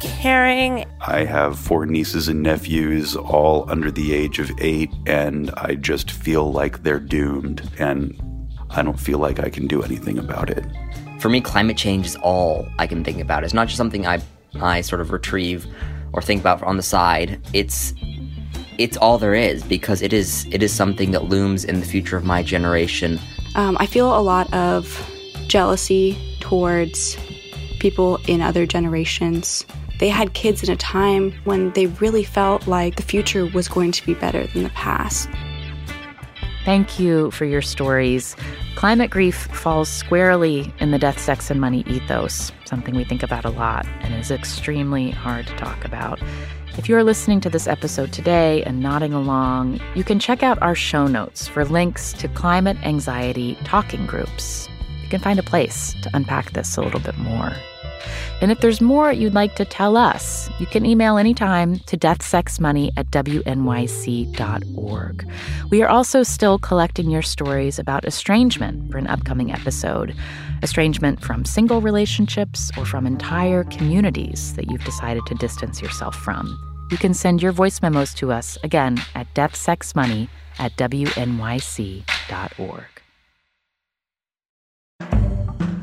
caring. 0.00 0.84
I 1.00 1.24
have 1.24 1.58
four 1.58 1.86
nieces 1.86 2.28
and 2.28 2.42
nephews, 2.42 3.16
all 3.16 3.68
under 3.70 3.90
the 3.90 4.12
age 4.12 4.38
of 4.38 4.50
eight, 4.58 4.90
and 5.06 5.50
I 5.56 5.74
just 5.74 6.10
feel 6.10 6.52
like 6.52 6.82
they're 6.82 7.00
doomed, 7.00 7.68
and 7.78 8.16
I 8.70 8.82
don't 8.82 8.98
feel 8.98 9.18
like 9.18 9.40
I 9.40 9.50
can 9.50 9.66
do 9.66 9.82
anything 9.82 10.18
about 10.18 10.50
it. 10.50 10.64
For 11.20 11.28
me, 11.28 11.40
climate 11.40 11.76
change 11.76 12.06
is 12.06 12.16
all 12.16 12.68
I 12.78 12.86
can 12.86 13.02
think 13.02 13.20
about. 13.20 13.44
It's 13.44 13.54
not 13.54 13.68
just 13.68 13.78
something 13.78 14.06
I, 14.06 14.20
I 14.60 14.80
sort 14.80 15.00
of 15.00 15.12
retrieve 15.12 15.66
or 16.12 16.22
think 16.22 16.40
about 16.40 16.62
on 16.62 16.76
the 16.76 16.82
side. 16.82 17.40
It's 17.52 17.94
it's 18.78 18.96
all 18.98 19.16
there 19.16 19.34
is 19.34 19.62
because 19.62 20.02
it 20.02 20.12
is 20.12 20.46
it 20.50 20.62
is 20.62 20.72
something 20.72 21.12
that 21.12 21.24
looms 21.24 21.64
in 21.64 21.80
the 21.80 21.86
future 21.86 22.16
of 22.16 22.24
my 22.24 22.42
generation. 22.42 23.18
Um, 23.54 23.76
I 23.80 23.86
feel 23.86 24.16
a 24.16 24.20
lot 24.20 24.52
of 24.52 25.02
jealousy 25.46 26.18
towards 26.40 27.16
people 27.78 28.18
in 28.26 28.42
other 28.42 28.66
generations 28.66 29.64
they 29.98 30.08
had 30.08 30.34
kids 30.34 30.62
in 30.62 30.70
a 30.70 30.76
time 30.76 31.32
when 31.44 31.70
they 31.72 31.86
really 31.86 32.24
felt 32.24 32.66
like 32.66 32.96
the 32.96 33.02
future 33.02 33.46
was 33.46 33.68
going 33.68 33.92
to 33.92 34.04
be 34.04 34.14
better 34.14 34.46
than 34.48 34.62
the 34.62 34.70
past. 34.70 35.28
Thank 36.64 36.98
you 36.98 37.30
for 37.30 37.44
your 37.44 37.62
stories. 37.62 38.36
Climate 38.74 39.10
grief 39.10 39.46
falls 39.52 39.88
squarely 39.88 40.72
in 40.80 40.90
the 40.90 40.98
death, 40.98 41.18
sex, 41.18 41.50
and 41.50 41.60
money 41.60 41.84
ethos, 41.86 42.50
something 42.64 42.94
we 42.94 43.04
think 43.04 43.22
about 43.22 43.44
a 43.44 43.50
lot 43.50 43.86
and 44.00 44.14
is 44.14 44.30
extremely 44.30 45.10
hard 45.10 45.46
to 45.46 45.56
talk 45.56 45.84
about. 45.84 46.20
If 46.76 46.88
you're 46.88 47.04
listening 47.04 47.40
to 47.42 47.50
this 47.50 47.66
episode 47.66 48.12
today 48.12 48.62
and 48.64 48.80
nodding 48.80 49.14
along, 49.14 49.80
you 49.94 50.04
can 50.04 50.18
check 50.18 50.42
out 50.42 50.60
our 50.60 50.74
show 50.74 51.06
notes 51.06 51.48
for 51.48 51.64
links 51.64 52.12
to 52.14 52.28
climate 52.28 52.76
anxiety 52.82 53.56
talking 53.64 54.04
groups 54.06 54.68
you 55.06 55.10
can 55.10 55.20
find 55.20 55.38
a 55.38 55.42
place 55.44 55.94
to 56.02 56.10
unpack 56.14 56.50
this 56.50 56.76
a 56.76 56.82
little 56.82 56.98
bit 56.98 57.16
more. 57.16 57.52
And 58.40 58.50
if 58.50 58.60
there's 58.60 58.80
more 58.80 59.12
you'd 59.12 59.34
like 59.34 59.54
to 59.56 59.64
tell 59.64 59.96
us, 59.96 60.50
you 60.58 60.66
can 60.66 60.84
email 60.84 61.16
anytime 61.16 61.78
to 61.80 61.96
deathsexmoney 61.96 62.90
at 62.96 63.10
wnyc.org. 63.10 63.56
We 65.70 65.82
are 65.82 65.88
also 65.88 66.22
still 66.22 66.58
collecting 66.58 67.10
your 67.10 67.22
stories 67.22 67.78
about 67.78 68.04
estrangement 68.04 68.90
for 68.90 68.98
an 68.98 69.06
upcoming 69.06 69.52
episode. 69.52 70.14
Estrangement 70.62 71.20
from 71.22 71.44
single 71.44 71.80
relationships 71.80 72.70
or 72.78 72.84
from 72.84 73.06
entire 73.06 73.64
communities 73.64 74.54
that 74.54 74.70
you've 74.70 74.84
decided 74.84 75.24
to 75.26 75.34
distance 75.34 75.82
yourself 75.82 76.16
from. 76.16 76.58
You 76.90 76.98
can 76.98 77.14
send 77.14 77.42
your 77.42 77.52
voice 77.52 77.82
memos 77.82 78.14
to 78.14 78.32
us 78.32 78.56
again 78.62 78.98
at 79.14 79.32
deathsexmoney 79.34 80.28
at 80.58 80.76
wnyc.org. 80.76 82.04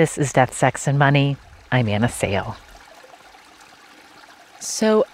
This 0.00 0.16
is 0.16 0.32
Death, 0.32 0.54
Sex, 0.54 0.86
and 0.86 0.98
Money. 0.98 1.36
I'm 1.70 1.86
Anna 1.86 2.08
Sale. 2.08 2.56
So, 4.58 5.04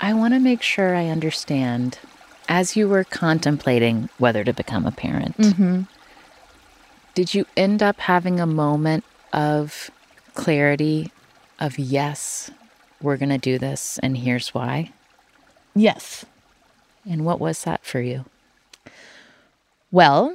I 0.00 0.14
want 0.14 0.32
to 0.32 0.40
make 0.40 0.62
sure 0.62 0.96
I 0.96 1.08
understand 1.08 1.98
as 2.48 2.74
you 2.74 2.88
were 2.88 3.04
contemplating 3.04 4.08
whether 4.16 4.44
to 4.44 4.54
become 4.54 4.86
a 4.86 4.90
parent, 4.92 5.36
Mm-hmm. 5.36 5.82
did 7.12 7.34
you 7.34 7.44
end 7.54 7.82
up 7.82 7.98
having 8.00 8.40
a 8.40 8.46
moment 8.46 9.04
of 9.34 9.90
clarity 10.32 11.12
of 11.60 11.78
yes, 11.78 12.50
we're 13.02 13.18
going 13.18 13.28
to 13.28 13.36
do 13.36 13.58
this, 13.58 13.98
and 13.98 14.16
here's 14.16 14.54
why? 14.54 14.90
Yes. 15.74 16.24
And 17.06 17.26
what 17.26 17.40
was 17.40 17.62
that 17.64 17.84
for 17.84 18.00
you? 18.00 18.24
Well, 19.90 20.34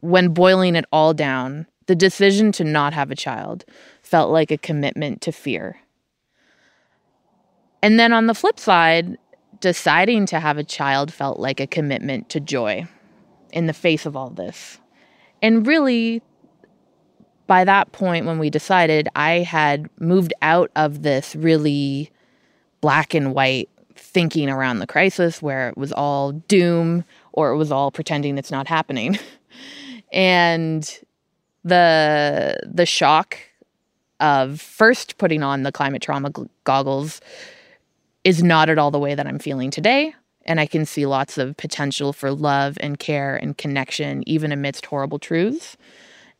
when 0.00 0.34
boiling 0.34 0.76
it 0.76 0.84
all 0.92 1.14
down, 1.14 1.66
the 1.86 1.94
decision 1.94 2.52
to 2.52 2.64
not 2.64 2.92
have 2.92 3.10
a 3.10 3.16
child 3.16 3.64
felt 4.02 4.30
like 4.30 4.50
a 4.50 4.58
commitment 4.58 5.20
to 5.22 5.32
fear. 5.32 5.78
And 7.82 7.98
then 7.98 8.12
on 8.12 8.26
the 8.26 8.34
flip 8.34 8.60
side, 8.60 9.16
deciding 9.60 10.26
to 10.26 10.40
have 10.40 10.58
a 10.58 10.64
child 10.64 11.12
felt 11.12 11.38
like 11.38 11.60
a 11.60 11.66
commitment 11.66 12.28
to 12.30 12.40
joy 12.40 12.86
in 13.52 13.66
the 13.66 13.72
face 13.72 14.06
of 14.06 14.16
all 14.16 14.30
this. 14.30 14.78
And 15.42 15.66
really, 15.66 16.22
by 17.46 17.64
that 17.64 17.92
point, 17.92 18.26
when 18.26 18.38
we 18.38 18.50
decided, 18.50 19.08
I 19.16 19.38
had 19.38 19.88
moved 19.98 20.32
out 20.42 20.70
of 20.76 21.02
this 21.02 21.34
really 21.34 22.10
black 22.80 23.14
and 23.14 23.34
white 23.34 23.68
thinking 23.96 24.48
around 24.48 24.78
the 24.78 24.86
crisis 24.86 25.42
where 25.42 25.68
it 25.68 25.76
was 25.76 25.92
all 25.92 26.32
doom 26.32 27.04
or 27.32 27.50
it 27.50 27.56
was 27.56 27.70
all 27.70 27.90
pretending 27.90 28.38
it's 28.38 28.50
not 28.50 28.66
happening. 28.66 29.18
and 30.12 31.00
the 31.64 32.58
the 32.66 32.86
shock 32.86 33.38
of 34.20 34.60
first 34.60 35.18
putting 35.18 35.42
on 35.42 35.62
the 35.62 35.72
climate 35.72 36.02
trauma 36.02 36.30
g- 36.30 36.44
goggles 36.64 37.20
is 38.24 38.42
not 38.42 38.68
at 38.68 38.78
all 38.78 38.90
the 38.90 38.98
way 38.98 39.14
that 39.14 39.26
I'm 39.26 39.38
feeling 39.38 39.70
today. 39.70 40.14
And 40.44 40.60
I 40.60 40.66
can 40.66 40.84
see 40.84 41.06
lots 41.06 41.38
of 41.38 41.56
potential 41.56 42.12
for 42.12 42.30
love 42.30 42.76
and 42.80 42.98
care 42.98 43.36
and 43.36 43.56
connection, 43.56 44.22
even 44.26 44.52
amidst 44.52 44.86
horrible 44.86 45.18
truths. 45.18 45.76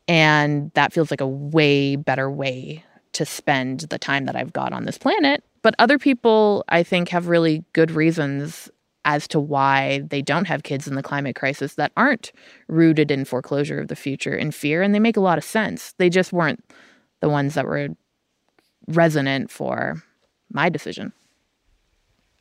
And 0.07 0.71
that 0.73 0.93
feels 0.93 1.11
like 1.11 1.21
a 1.21 1.27
way 1.27 1.95
better 1.95 2.29
way 2.29 2.83
to 3.13 3.25
spend 3.25 3.81
the 3.81 3.99
time 3.99 4.25
that 4.25 4.35
I've 4.35 4.53
got 4.53 4.73
on 4.73 4.85
this 4.85 4.97
planet. 4.97 5.43
But 5.61 5.75
other 5.79 5.97
people, 5.97 6.63
I 6.69 6.83
think, 6.83 7.09
have 7.09 7.27
really 7.27 7.63
good 7.73 7.91
reasons 7.91 8.69
as 9.05 9.27
to 9.29 9.39
why 9.39 10.03
they 10.09 10.21
don't 10.21 10.45
have 10.45 10.63
kids 10.63 10.87
in 10.87 10.95
the 10.95 11.03
climate 11.03 11.35
crisis 11.35 11.75
that 11.75 11.91
aren't 11.97 12.31
rooted 12.67 13.09
in 13.09 13.25
foreclosure 13.25 13.79
of 13.79 13.87
the 13.87 13.95
future 13.95 14.35
and 14.35 14.53
fear. 14.53 14.81
And 14.81 14.93
they 14.93 14.99
make 14.99 15.17
a 15.17 15.21
lot 15.21 15.37
of 15.37 15.43
sense. 15.43 15.93
They 15.97 16.09
just 16.09 16.31
weren't 16.31 16.63
the 17.19 17.29
ones 17.29 17.55
that 17.55 17.65
were 17.65 17.89
resonant 18.87 19.49
for 19.49 20.03
my 20.51 20.69
decision. 20.69 21.13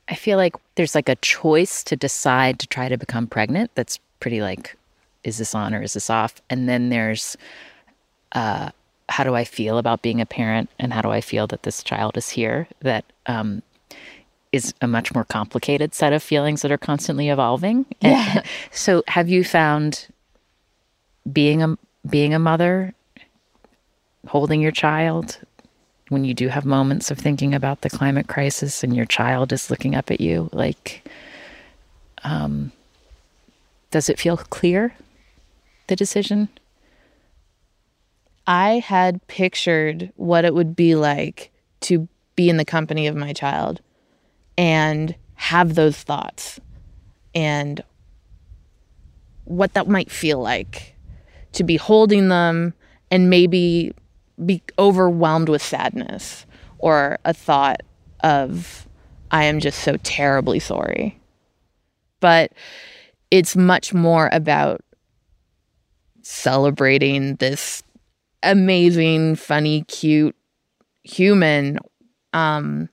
I 0.09 0.15
feel 0.17 0.37
like 0.37 0.55
there's 0.75 0.95
like 0.95 1.09
a 1.09 1.17
choice 1.17 1.85
to 1.85 1.97
decide 1.97 2.59
to 2.59 2.67
try 2.67 2.89
to 2.89 2.99
become 2.99 3.27
pregnant. 3.27 3.71
That's 3.75 3.99
pretty 4.19 4.43
like, 4.43 4.77
is 5.25 5.39
this 5.39 5.55
on 5.55 5.75
or 5.75 5.83
is 5.83 5.95
this 5.95 6.11
off? 6.11 6.43
And 6.51 6.69
then 6.69 6.89
there's, 6.89 7.37
uh, 8.33 8.71
how 9.09 9.25
do 9.25 9.35
I 9.35 9.45
feel 9.45 9.79
about 9.79 10.03
being 10.03 10.21
a 10.21 10.27
parent 10.27 10.69
and 10.79 10.93
how 10.93 11.01
do 11.01 11.11
I 11.11 11.21
feel 11.21 11.47
that 11.49 11.63
this 11.63 11.83
child 11.83 12.17
is 12.17 12.29
here? 12.29 12.69
That 12.81 13.05
um, 13.27 13.63
is 14.53 14.75
a 14.81 14.87
much 14.87 15.15
more 15.15 15.25
complicated 15.25 15.95
set 15.95 16.13
of 16.13 16.23
feelings 16.23 16.63
that 16.63 16.73
are 16.73 16.79
constantly 16.79 17.29
evolving. 17.29 17.87
Yeah. 18.01 18.43
so 18.71 19.03
have 19.07 19.29
you 19.29 19.45
found 19.45 20.09
being 21.31 21.63
a 21.63 21.77
being 22.09 22.35
a 22.35 22.39
mother, 22.39 22.95
holding 24.27 24.61
your 24.61 24.73
child, 24.73 25.39
when 26.09 26.25
you 26.25 26.35
do 26.35 26.49
have 26.49 26.65
moments 26.65 27.11
of 27.11 27.19
thinking 27.19 27.55
about 27.55 27.83
the 27.83 27.91
climate 27.91 28.27
crisis 28.27 28.83
and 28.83 28.97
your 28.97 29.05
child 29.05 29.53
is 29.53 29.71
looking 29.71 29.95
up 29.95 30.11
at 30.11 30.21
you, 30.21 30.49
like, 30.53 31.07
um, 32.25 32.73
does 33.91 34.09
it 34.09 34.19
feel 34.19 34.37
clear, 34.37 34.95
the 35.89 35.97
decision? 35.97 36.49
I 38.47 38.79
had 38.79 39.25
pictured 39.29 40.11
what 40.17 40.45
it 40.45 40.55
would 40.55 40.75
be 40.75 40.95
like 40.95 41.51
to 41.83 42.09
be 42.35 42.49
in 42.49 42.57
the 42.57 42.65
company 42.65 43.07
of 43.07 43.15
my 43.15 43.33
child 43.33 43.81
and 44.61 45.15
have 45.37 45.75
those 45.75 45.97
thoughts 45.97 46.61
and 47.35 47.83
what 49.45 49.73
that 49.73 49.89
might 49.89 50.11
feel 50.11 50.39
like 50.39 50.95
to 51.53 51.65
be 51.65 51.79
holding 51.79 52.29
them 52.29 52.75
and 53.11 53.31
maybe 53.31 53.91
be 54.45 54.63
overwhelmed 54.79 55.49
with 55.49 55.63
sadness 55.63 56.45
or 56.79 57.19
a 57.25 57.33
thought 57.33 57.81
of, 58.23 58.87
I 59.31 59.45
am 59.45 59.61
just 59.61 59.79
so 59.79 59.97
terribly 60.03 60.59
sorry. 60.59 61.19
But 62.21 62.53
it's 63.31 63.57
much 63.57 63.95
more 63.95 64.29
about 64.31 64.83
celebrating 66.21 67.37
this 67.37 67.83
amazing, 68.43 69.37
funny, 69.37 69.85
cute 69.85 70.37
human. 71.03 71.79
Um, 72.35 72.91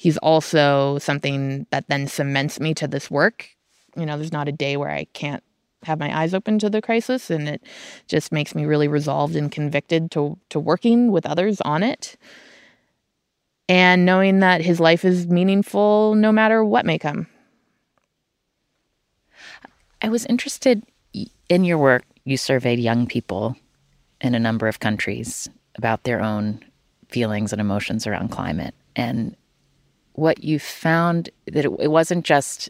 he's 0.00 0.16
also 0.18 0.96
something 0.96 1.66
that 1.68 1.86
then 1.88 2.08
cements 2.08 2.58
me 2.58 2.72
to 2.72 2.88
this 2.88 3.10
work. 3.10 3.50
You 3.94 4.06
know, 4.06 4.16
there's 4.16 4.32
not 4.32 4.48
a 4.48 4.52
day 4.52 4.78
where 4.78 4.88
I 4.88 5.04
can't 5.12 5.42
have 5.82 5.98
my 5.98 6.18
eyes 6.18 6.32
open 6.32 6.58
to 6.60 6.70
the 6.70 6.80
crisis, 6.80 7.28
and 7.28 7.46
it 7.46 7.62
just 8.08 8.32
makes 8.32 8.54
me 8.54 8.64
really 8.64 8.88
resolved 8.88 9.36
and 9.36 9.52
convicted 9.52 10.10
to 10.12 10.38
to 10.48 10.58
working 10.58 11.12
with 11.12 11.26
others 11.26 11.60
on 11.60 11.82
it. 11.82 12.16
And 13.68 14.06
knowing 14.06 14.40
that 14.40 14.62
his 14.62 14.80
life 14.80 15.04
is 15.04 15.26
meaningful 15.26 16.14
no 16.14 16.32
matter 16.32 16.64
what 16.64 16.86
may 16.86 16.98
come. 16.98 17.26
I 20.00 20.08
was 20.08 20.24
interested 20.24 20.82
in 21.50 21.64
your 21.64 21.76
work. 21.76 22.04
You 22.24 22.38
surveyed 22.38 22.78
young 22.78 23.06
people 23.06 23.54
in 24.22 24.34
a 24.34 24.40
number 24.40 24.66
of 24.66 24.80
countries 24.80 25.46
about 25.74 26.04
their 26.04 26.22
own 26.22 26.64
feelings 27.08 27.52
and 27.52 27.60
emotions 27.60 28.06
around 28.06 28.30
climate. 28.30 28.74
And 28.96 29.36
what 30.12 30.44
you 30.44 30.58
found 30.58 31.30
that 31.46 31.64
it, 31.64 31.72
it 31.78 31.88
wasn't 31.88 32.24
just 32.24 32.68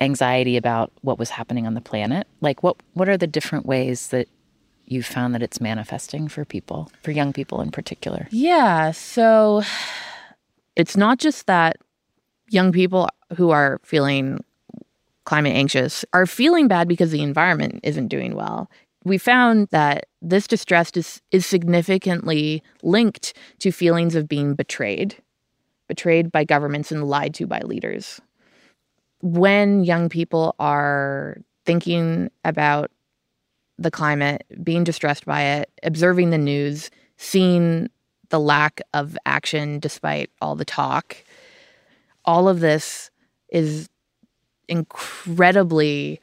anxiety 0.00 0.56
about 0.56 0.92
what 1.02 1.18
was 1.18 1.30
happening 1.30 1.66
on 1.66 1.74
the 1.74 1.80
planet. 1.80 2.26
Like 2.40 2.62
what 2.62 2.76
what 2.94 3.08
are 3.08 3.16
the 3.16 3.26
different 3.26 3.66
ways 3.66 4.08
that 4.08 4.28
you 4.86 5.02
found 5.02 5.34
that 5.34 5.42
it's 5.42 5.60
manifesting 5.60 6.28
for 6.28 6.44
people, 6.44 6.90
for 7.02 7.12
young 7.12 7.32
people 7.32 7.60
in 7.60 7.70
particular? 7.70 8.28
Yeah, 8.30 8.90
so 8.90 9.62
it's 10.76 10.96
not 10.96 11.18
just 11.18 11.46
that 11.46 11.76
young 12.48 12.72
people 12.72 13.08
who 13.36 13.50
are 13.50 13.80
feeling 13.84 14.44
climate 15.24 15.54
anxious 15.54 16.04
are 16.12 16.26
feeling 16.26 16.68
bad 16.68 16.88
because 16.88 17.10
the 17.10 17.22
environment 17.22 17.80
isn't 17.82 18.08
doing 18.08 18.34
well. 18.34 18.70
We 19.04 19.18
found 19.18 19.68
that 19.68 20.06
this 20.20 20.46
distress 20.46 20.90
is, 20.94 21.20
is 21.30 21.46
significantly 21.46 22.62
linked 22.82 23.34
to 23.60 23.72
feelings 23.72 24.14
of 24.14 24.28
being 24.28 24.54
betrayed, 24.54 25.16
betrayed 25.92 26.32
by 26.32 26.42
governments 26.42 26.90
and 26.90 27.04
lied 27.04 27.34
to 27.34 27.46
by 27.46 27.60
leaders. 27.60 28.18
When 29.20 29.84
young 29.84 30.08
people 30.08 30.54
are 30.58 31.36
thinking 31.66 32.30
about 32.46 32.90
the 33.76 33.90
climate, 33.90 34.42
being 34.62 34.84
distressed 34.84 35.26
by 35.26 35.42
it, 35.42 35.70
observing 35.82 36.30
the 36.30 36.38
news, 36.38 36.90
seeing 37.18 37.90
the 38.30 38.40
lack 38.40 38.80
of 38.94 39.18
action 39.26 39.80
despite 39.80 40.30
all 40.40 40.56
the 40.56 40.64
talk, 40.64 41.14
all 42.24 42.48
of 42.48 42.60
this 42.60 43.10
is 43.50 43.90
incredibly 44.66 46.22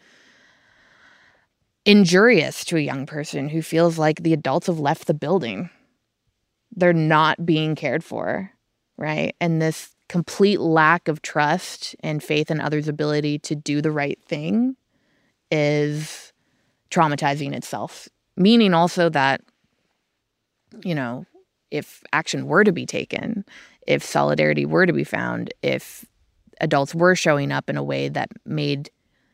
injurious 1.86 2.66
to 2.66 2.76
a 2.76 2.82
young 2.82 3.06
person 3.06 3.50
who 3.50 3.62
feels 3.62 4.00
like 4.00 4.24
the 4.24 4.34
adults 4.34 4.66
have 4.66 4.80
left 4.80 5.06
the 5.06 5.14
building. 5.14 5.70
They're 6.76 6.92
not 6.92 7.46
being 7.46 7.76
cared 7.76 8.04
for, 8.04 8.52
right? 9.00 9.36
And 9.40 9.62
this 9.62 9.96
complete 10.10 10.60
lack 10.60 11.08
of 11.08 11.22
trust 11.22 11.96
and 12.02 12.22
faith 12.22 12.52
in 12.52 12.60
others' 12.60 12.88
ability 12.88 13.40
to 13.40 13.56
do 13.56 13.82
the 13.82 13.92
right 13.92 14.20
thing 14.26 14.76
is 15.50 16.34
traumatizing 16.92 17.54
itself. 17.54 18.10
Meaning 18.36 18.74
also 18.74 19.10
that, 19.10 19.42
you 20.84 20.94
know, 20.94 21.26
if 21.72 22.04
action 22.14 22.46
were 22.46 22.64
to 22.64 22.72
be 22.72 22.86
taken, 22.86 23.46
if 23.88 24.04
solidarity 24.04 24.66
were 24.66 24.86
to 24.86 24.94
be 24.94 25.04
found, 25.04 25.54
if 25.62 26.06
adults 26.62 26.94
were 26.94 27.16
showing 27.16 27.52
up 27.52 27.70
in 27.70 27.78
a 27.78 27.84
way 27.84 28.10
that 28.10 28.30
made 28.46 28.90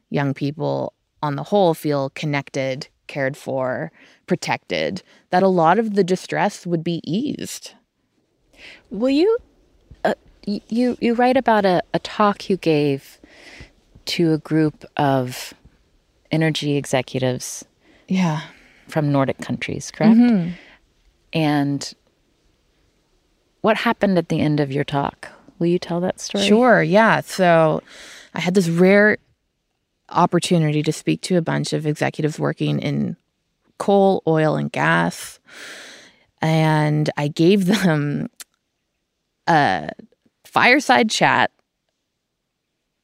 young 0.10 0.34
people 0.34 0.94
on 1.24 1.36
the 1.36 1.44
whole 1.44 1.74
feel 1.74 2.12
connected, 2.12 2.88
cared 3.08 3.36
for, 3.36 3.92
protected, 4.28 5.02
that 5.32 5.44
a 5.44 5.48
lot 5.48 5.80
of 5.80 5.96
the 5.96 6.04
distress 6.04 6.66
would 6.66 6.84
be 6.84 7.02
eased. 7.04 7.74
Will 8.90 9.10
you 9.10 9.38
you 10.46 10.98
you 11.02 11.14
write 11.14 11.38
about 11.38 11.66
a, 11.66 11.82
a 11.94 12.00
talk 12.00 12.50
you 12.50 12.58
gave 12.58 13.20
to 14.06 14.34
a 14.34 14.38
group 14.38 14.86
of 14.98 15.54
energy 16.32 16.76
executives 16.76 17.66
yeah 18.08 18.42
from 18.88 19.12
Nordic 19.12 19.40
countries, 19.40 19.92
correct? 19.92 20.16
Mm-hmm. 20.16 20.52
And 21.34 21.94
what 23.62 23.78
happened 23.78 24.18
at 24.18 24.30
the 24.30 24.40
end 24.40 24.60
of 24.60 24.72
your 24.72 24.84
talk? 24.84 25.30
Will 25.60 25.68
you 25.68 25.80
tell 25.80 26.00
that 26.02 26.20
story? 26.20 26.46
Sure, 26.46 26.84
yeah. 26.84 27.22
So 27.22 27.82
I 28.34 28.40
had 28.40 28.54
this 28.54 28.70
rare 28.70 29.18
opportunity 30.10 30.84
to 30.84 30.94
speak 30.94 31.22
to 31.22 31.38
a 31.38 31.42
bunch 31.42 31.74
of 31.74 31.86
executives 31.86 32.40
working 32.40 32.80
in 32.80 33.18
coal, 33.78 34.22
oil, 34.28 34.56
and 34.56 34.72
gas. 34.72 35.40
And 36.42 37.10
I 37.18 37.28
gave 37.28 37.66
them 37.66 38.30
a 39.48 39.92
fireside 40.56 41.10
chat 41.10 41.52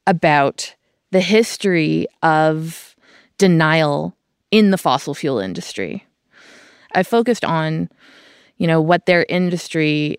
about 0.06 0.74
the 1.10 1.20
history 1.20 2.06
of 2.22 2.96
denial 3.36 4.16
in 4.50 4.70
the 4.70 4.78
fossil 4.78 5.12
fuel 5.12 5.38
industry. 5.38 6.06
I 6.94 7.02
focused 7.02 7.44
on, 7.44 7.90
you 8.56 8.66
know, 8.66 8.80
what 8.80 9.04
their 9.04 9.26
industry 9.28 10.16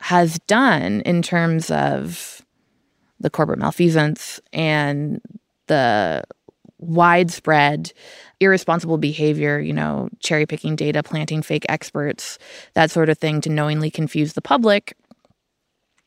has 0.00 0.38
done 0.46 1.02
in 1.02 1.20
terms 1.20 1.70
of 1.70 2.40
the 3.20 3.28
corporate 3.28 3.58
malfeasance 3.58 4.40
and 4.50 5.20
the 5.66 6.24
widespread 6.78 7.92
irresponsible 8.40 8.98
behavior, 8.98 9.60
you 9.60 9.74
know, 9.74 10.08
cherry 10.20 10.46
picking 10.46 10.74
data, 10.74 11.02
planting 11.02 11.42
fake 11.42 11.66
experts, 11.68 12.38
that 12.72 12.90
sort 12.90 13.10
of 13.10 13.18
thing 13.18 13.42
to 13.42 13.50
knowingly 13.50 13.90
confuse 13.90 14.32
the 14.32 14.42
public, 14.42 14.96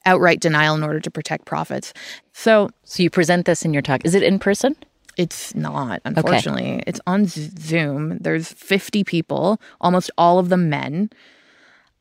outright 0.06 0.40
denial 0.40 0.76
in 0.76 0.84
order 0.84 1.00
to 1.00 1.12
protect 1.12 1.46
profits. 1.46 1.94
So, 2.34 2.70
so 2.84 3.04
you 3.04 3.10
present 3.10 3.46
this 3.46 3.66
in 3.66 3.74
your 3.74 3.82
talk. 3.82 4.06
Is 4.06 4.16
it 4.16 4.24
in 4.24 4.40
person? 4.40 4.76
It's 5.18 5.56
not, 5.56 6.02
unfortunately. 6.04 6.74
Okay. 6.74 6.84
It's 6.88 7.00
on 7.08 7.26
Zoom. 7.26 8.18
There's 8.20 8.52
50 8.52 9.04
people, 9.04 9.62
almost 9.80 10.12
all 10.18 10.40
of 10.40 10.50
them 10.50 10.70
men. 10.70 11.10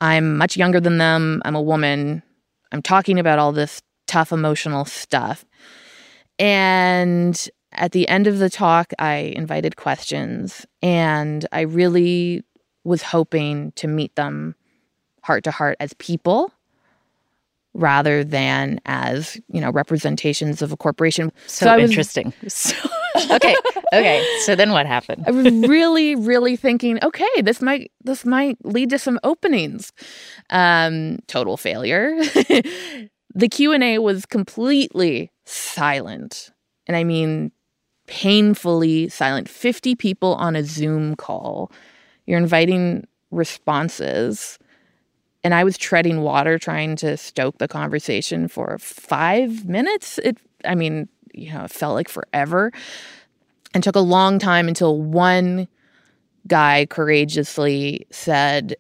I'm 0.01 0.37
much 0.37 0.57
younger 0.57 0.81
than 0.81 0.99
them. 0.99 1.41
I'm 1.45 1.55
a 1.55 1.63
woman. 1.63 2.23
I'm 2.73 2.83
talking 2.83 3.19
about 3.19 3.39
all 3.39 3.53
this 3.53 3.83
tough 4.07 4.33
emotional 4.33 4.85
stuff. 4.85 5.45
And 6.39 7.49
at 7.73 7.93
the 7.93 8.09
end 8.09 8.27
of 8.27 8.39
the 8.39 8.51
talk, 8.51 8.93
I 8.99 9.33
invited 9.37 9.77
questions 9.77 10.67
and 10.83 11.47
I 11.53 11.63
really 11.63 12.43
was 12.83 13.03
hoping 13.03 13.73
to 13.73 13.89
meet 13.89 14.15
them 14.17 14.55
heart 15.23 15.45
to 15.45 15.51
heart 15.51 15.77
as 15.81 15.95
people 15.95 16.53
rather 17.75 18.25
than 18.25 18.81
as, 18.87 19.41
you 19.49 19.61
know, 19.61 19.71
representations 19.71 20.63
of 20.63 20.73
a 20.73 20.77
corporation. 20.77 21.33
So, 21.47 21.67
so 21.67 21.79
interesting. 21.79 22.33
So 22.49 22.77
okay. 23.31 23.55
Okay. 23.93 24.27
So 24.45 24.55
then 24.55 24.71
what 24.71 24.87
happened? 24.87 25.25
I 25.27 25.33
was 25.33 25.51
really, 25.69 26.15
really 26.15 26.57
thinking, 26.57 26.99
okay, 27.03 27.43
this 27.43 27.61
might 27.61 27.91
this 28.03 28.25
might 28.25 28.57
lead 28.65 28.91
to 28.91 28.99
some 28.99 29.19
openings. 29.25 29.93
Um, 30.51 31.19
total 31.27 31.57
failure. 31.57 32.17
the 33.35 33.49
Q&A 33.51 33.99
was 33.99 34.25
completely 34.25 35.31
silent. 35.45 36.51
And 36.87 36.97
I 36.97 37.05
mean 37.05 37.53
painfully 38.07 39.09
silent. 39.09 39.49
50 39.49 39.95
people 39.95 40.35
on 40.35 40.57
a 40.57 40.63
Zoom 40.63 41.17
call. 41.17 41.73
You're 42.27 42.39
inviting 42.39 43.07
responses. 43.31 44.59
And 45.45 45.55
I 45.55 45.63
was 45.63 45.79
treading 45.79 46.23
water 46.23 46.59
trying 46.59 46.97
to 46.97 47.17
stoke 47.17 47.59
the 47.59 47.69
conversation 47.69 48.49
for 48.49 48.79
5 48.79 49.69
minutes. 49.69 50.19
It 50.19 50.39
I 50.65 50.75
mean, 50.75 51.09
you 51.35 51.53
know, 51.53 51.65
it 51.65 51.71
felt 51.71 51.95
like 51.95 52.09
forever 52.09 52.73
and 53.75 53.85
took 53.85 53.97
a 53.97 54.01
long 54.01 54.39
time 54.39 54.69
until 54.69 55.01
one 55.01 55.69
guy 56.47 56.87
courageously 56.87 58.07
said, 58.11 58.77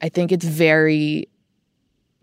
I 0.00 0.08
think 0.08 0.32
it's 0.32 0.44
very 0.44 1.28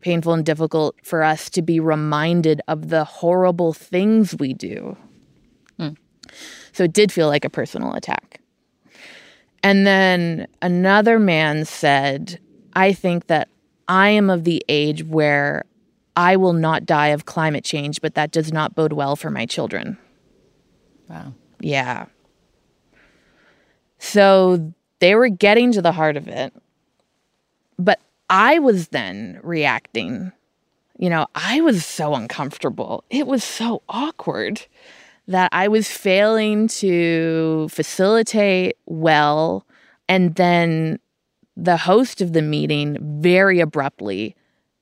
painful 0.02 0.34
and 0.34 0.45
difficult 0.45 0.95
for 1.04 1.24
us 1.24 1.50
to 1.52 1.62
be 1.62 1.80
reminded 1.80 2.62
of 2.67 2.89
the 2.89 3.04
horrible 3.04 3.74
things 3.74 4.36
we 4.39 4.54
do. 4.54 4.97
Mm. 5.80 5.97
So 6.71 6.84
it 6.84 6.93
did 6.93 7.12
feel 7.12 7.28
like 7.28 7.45
a 7.45 7.50
personal 7.50 7.93
attack. 7.93 8.39
And 9.63 9.86
then 9.86 10.47
another 10.62 11.19
man 11.19 11.65
said, 11.65 12.39
I 12.73 12.93
think 12.93 13.27
that 13.27 13.49
I 13.88 14.10
am 14.10 14.29
of 14.29 14.43
the 14.43 14.63
age 14.69 15.03
where 15.03 15.65
I 16.15 16.36
will 16.36 16.53
not 16.53 16.86
die 16.86 17.07
of 17.07 17.25
climate 17.25 17.63
change, 17.63 18.01
but 18.01 18.15
that 18.15 18.31
does 18.31 18.51
not 18.51 18.75
bode 18.75 18.93
well 18.93 19.15
for 19.15 19.29
my 19.29 19.45
children. 19.45 19.97
Wow. 21.10 21.34
Yeah. 21.60 22.05
So 23.97 24.73
they 24.99 25.15
were 25.15 25.29
getting 25.29 25.71
to 25.73 25.81
the 25.81 25.91
heart 25.91 26.17
of 26.17 26.27
it. 26.27 26.53
But 27.77 27.99
I 28.29 28.60
was 28.60 28.89
then 28.89 29.39
reacting. 29.43 30.31
You 30.97 31.10
know, 31.10 31.27
I 31.36 31.62
was 31.62 31.86
so 31.86 32.15
uncomfortable. 32.15 33.03
It 33.10 33.27
was 33.27 33.43
so 33.43 33.81
awkward 33.89 34.65
that 35.27 35.49
I 35.51 35.67
was 35.67 35.89
failing 35.89 36.67
to 36.67 37.67
facilitate 37.69 38.77
well. 38.86 39.65
And 40.07 40.36
then 40.36 40.99
the 41.62 41.78
host 41.78 42.21
of 42.21 42.34
the 42.34 42.41
meeting 42.41 42.97
very 43.21 43.60
abruptly 43.60 44.36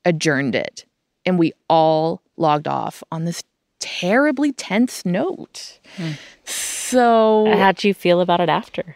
adjourned 0.06 0.56
it 0.56 0.86
and 1.26 1.38
we 1.38 1.54
all 1.70 2.22
logged 2.38 2.68
off 2.68 3.04
on 3.12 3.26
this 3.26 3.44
terribly 3.80 4.52
tense 4.52 5.06
note. 5.06 5.80
Hmm. 5.98 6.12
So, 6.46 7.46
how'd 7.56 7.84
you 7.84 7.94
feel 7.94 8.22
about 8.22 8.39
it 8.42 8.50
after? 8.50 8.96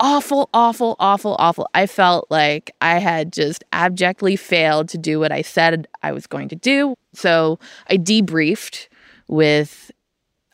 Awful, 0.00 0.50
awful, 0.52 0.96
awful, 0.98 1.36
awful. 1.38 1.68
I 1.74 1.86
felt 1.86 2.26
like 2.28 2.72
I 2.80 2.98
had 2.98 3.32
just 3.32 3.62
abjectly 3.72 4.36
failed 4.36 4.88
to 4.90 4.98
do 4.98 5.20
what 5.20 5.30
I 5.30 5.42
said 5.42 5.86
I 6.02 6.12
was 6.12 6.26
going 6.26 6.48
to 6.48 6.56
do. 6.56 6.96
So, 7.14 7.58
I 7.88 7.96
debriefed 7.96 8.88
with 9.28 9.90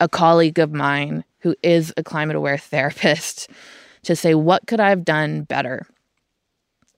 a 0.01 0.09
colleague 0.09 0.59
of 0.59 0.73
mine 0.73 1.25
who 1.41 1.57
is 1.63 1.93
a 1.97 2.05
climate 2.05 2.37
aware 2.37 2.59
therapist 2.59 3.51
to 4.03 4.15
say, 4.15 4.35
What 4.35 4.67
could 4.67 4.81
I 4.81 4.91
have 4.91 5.05
done 5.05 5.43
better? 5.43 5.87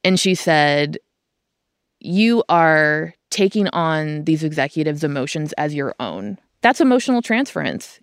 And 0.04 0.18
she 0.18 0.34
said, 0.34 0.98
You 2.00 2.42
are 2.48 3.14
taking 3.30 3.68
on 3.68 4.24
these 4.24 4.42
executives' 4.42 5.04
emotions 5.04 5.52
as 5.54 5.74
your 5.74 5.94
own. 6.00 6.38
That's 6.62 6.80
emotional 6.80 7.22
transference. 7.22 8.00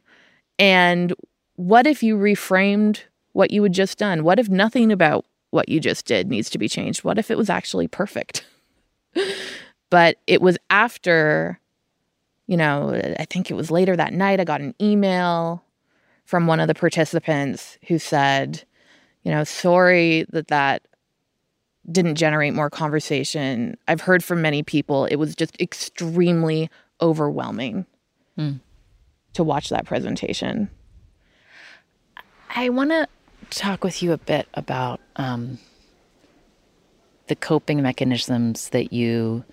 And 0.57 1.13
what 1.55 1.85
if 1.85 2.01
you 2.01 2.17
reframed 2.17 3.01
what 3.33 3.51
you 3.51 3.61
had 3.63 3.73
just 3.73 3.97
done? 3.97 4.23
What 4.23 4.39
if 4.39 4.49
nothing 4.49 4.91
about 4.91 5.25
what 5.51 5.69
you 5.69 5.79
just 5.79 6.05
did 6.05 6.29
needs 6.29 6.49
to 6.51 6.57
be 6.57 6.69
changed? 6.69 7.03
What 7.03 7.17
if 7.17 7.29
it 7.29 7.37
was 7.37 7.49
actually 7.49 7.87
perfect? 7.87 8.45
but 9.89 10.17
it 10.27 10.41
was 10.41 10.57
after, 10.69 11.59
you 12.47 12.57
know, 12.57 12.99
I 13.19 13.25
think 13.25 13.51
it 13.51 13.55
was 13.55 13.69
later 13.69 13.95
that 13.95 14.13
night, 14.13 14.39
I 14.39 14.43
got 14.43 14.61
an 14.61 14.75
email 14.81 15.63
from 16.25 16.47
one 16.47 16.59
of 16.59 16.67
the 16.67 16.75
participants 16.75 17.77
who 17.87 17.99
said, 17.99 18.63
you 19.23 19.31
know, 19.31 19.43
sorry 19.43 20.25
that 20.29 20.47
that 20.47 20.87
didn't 21.91 22.15
generate 22.15 22.53
more 22.53 22.69
conversation. 22.69 23.77
I've 23.87 24.01
heard 24.01 24.23
from 24.23 24.41
many 24.41 24.63
people 24.63 25.05
it 25.05 25.15
was 25.15 25.35
just 25.35 25.59
extremely 25.61 26.69
overwhelming 27.01 27.85
mm. 28.37 28.59
to 29.33 29.43
watch 29.43 29.69
that 29.69 29.85
presentation. 29.85 30.69
I 32.55 32.69
want 32.69 32.89
to 32.89 33.07
talk 33.49 33.83
with 33.83 34.01
you 34.01 34.11
a 34.11 34.17
bit 34.17 34.47
about 34.53 34.99
um, 35.15 35.59
the 37.27 37.35
coping 37.35 37.81
mechanisms 37.81 38.69
that 38.69 38.91
you 38.91 39.43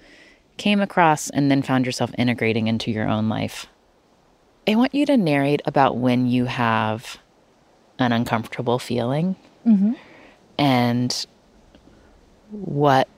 came 0.56 0.80
across 0.80 1.30
and 1.30 1.50
then 1.50 1.62
found 1.62 1.86
yourself 1.86 2.10
integrating 2.16 2.66
into 2.66 2.90
your 2.90 3.08
own 3.08 3.28
life. 3.28 3.66
I 4.66 4.76
want 4.76 4.94
you 4.94 5.04
to 5.06 5.16
narrate 5.16 5.60
about 5.66 5.98
when 5.98 6.26
you 6.26 6.46
have 6.46 7.18
an 7.98 8.12
uncomfortable 8.12 8.78
feeling 8.78 9.36
mm-hmm. 9.66 9.92
and 10.58 11.26
what 12.54 13.08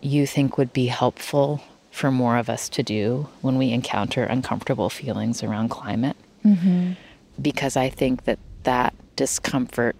you 0.00 0.26
think 0.26 0.58
would 0.58 0.72
be 0.72 0.86
helpful 0.86 1.62
for 1.90 2.10
more 2.10 2.36
of 2.36 2.48
us 2.48 2.68
to 2.70 2.82
do 2.82 3.28
when 3.40 3.56
we 3.58 3.70
encounter 3.70 4.24
uncomfortable 4.24 4.90
feelings 4.90 5.42
around 5.42 5.68
climate. 5.68 6.16
Mm-hmm. 6.44 6.92
Because 7.40 7.76
I 7.76 7.88
think 7.88 8.24
that 8.24 8.38
that 8.64 8.94
discomfort 9.16 9.96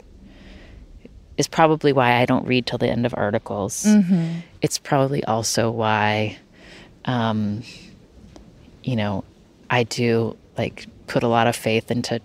is 1.37 1.46
probably 1.46 1.92
why 1.92 2.14
I 2.14 2.26
don't 2.26 2.46
read 2.46 2.66
till 2.66 2.78
the 2.78 2.88
end 2.88 3.07
of 3.07 3.14
articles. 3.16 3.85
Mm-hmm. 3.85 4.40
It's 4.61 4.78
probably 4.78 5.22
also 5.24 5.70
why, 5.70 6.38
um, 7.05 7.62
you 8.83 8.96
know, 8.96 9.24
I 9.70 9.85
do 9.85 10.37
like 10.59 10.87
put 11.07 11.22
a 11.22 11.28
lot 11.28 11.46
of 11.46 11.57
faith 11.57 11.90
into 11.90 12.20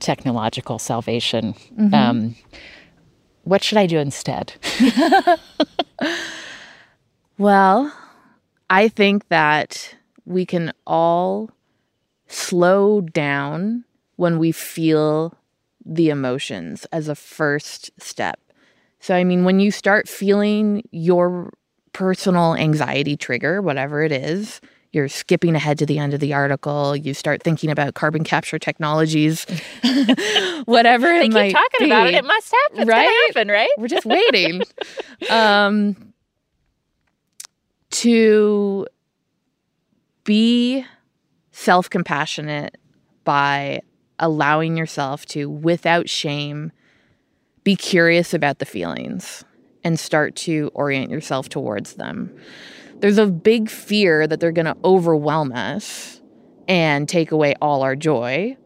technological 0.00 0.78
salvation. 0.78 1.54
Mm-hmm. 1.76 1.94
Um, 1.94 2.36
what 3.48 3.64
should 3.64 3.78
I 3.78 3.86
do 3.86 3.98
instead? 3.98 4.52
well, 7.38 7.92
I 8.68 8.88
think 8.88 9.28
that 9.28 9.96
we 10.26 10.44
can 10.44 10.72
all 10.86 11.50
slow 12.26 13.00
down 13.00 13.84
when 14.16 14.38
we 14.38 14.52
feel 14.52 15.34
the 15.84 16.10
emotions 16.10 16.86
as 16.92 17.08
a 17.08 17.14
first 17.14 17.90
step. 17.98 18.38
So, 19.00 19.14
I 19.14 19.24
mean, 19.24 19.44
when 19.44 19.60
you 19.60 19.70
start 19.70 20.08
feeling 20.08 20.86
your 20.90 21.52
personal 21.94 22.54
anxiety 22.54 23.16
trigger, 23.16 23.62
whatever 23.62 24.02
it 24.02 24.12
is, 24.12 24.60
you're 24.92 25.08
skipping 25.08 25.54
ahead 25.54 25.78
to 25.78 25.86
the 25.86 25.98
end 25.98 26.14
of 26.14 26.20
the 26.20 26.32
article. 26.32 26.96
You 26.96 27.14
start 27.14 27.42
thinking 27.42 27.70
about 27.70 27.94
carbon 27.94 28.24
capture 28.24 28.58
technologies, 28.58 29.44
whatever 30.64 31.08
it 31.08 31.20
they 31.20 31.28
might 31.28 31.48
keep 31.48 31.56
talking 31.56 31.86
be. 31.86 31.86
about 31.86 32.06
it. 32.06 32.14
It 32.14 32.24
must 32.24 32.52
happen. 32.52 32.80
It's 32.80 32.88
right? 32.88 33.26
happen, 33.28 33.48
right? 33.48 33.70
We're 33.76 33.88
just 33.88 34.06
waiting. 34.06 34.62
um, 35.30 36.12
to 37.90 38.86
be 40.24 40.84
self 41.52 41.90
compassionate 41.90 42.78
by 43.24 43.80
allowing 44.18 44.76
yourself 44.76 45.26
to, 45.26 45.48
without 45.50 46.08
shame, 46.08 46.72
be 47.64 47.76
curious 47.76 48.32
about 48.32 48.58
the 48.58 48.64
feelings 48.64 49.44
and 49.84 49.98
start 49.98 50.34
to 50.34 50.70
orient 50.74 51.10
yourself 51.10 51.48
towards 51.48 51.94
them. 51.94 52.34
There's 53.00 53.18
a 53.18 53.26
big 53.26 53.70
fear 53.70 54.26
that 54.26 54.40
they're 54.40 54.52
going 54.52 54.66
to 54.66 54.76
overwhelm 54.84 55.52
us 55.52 56.20
and 56.66 57.08
take 57.08 57.32
away 57.32 57.54
all 57.60 57.82
our 57.82 57.96
joy. 57.96 58.56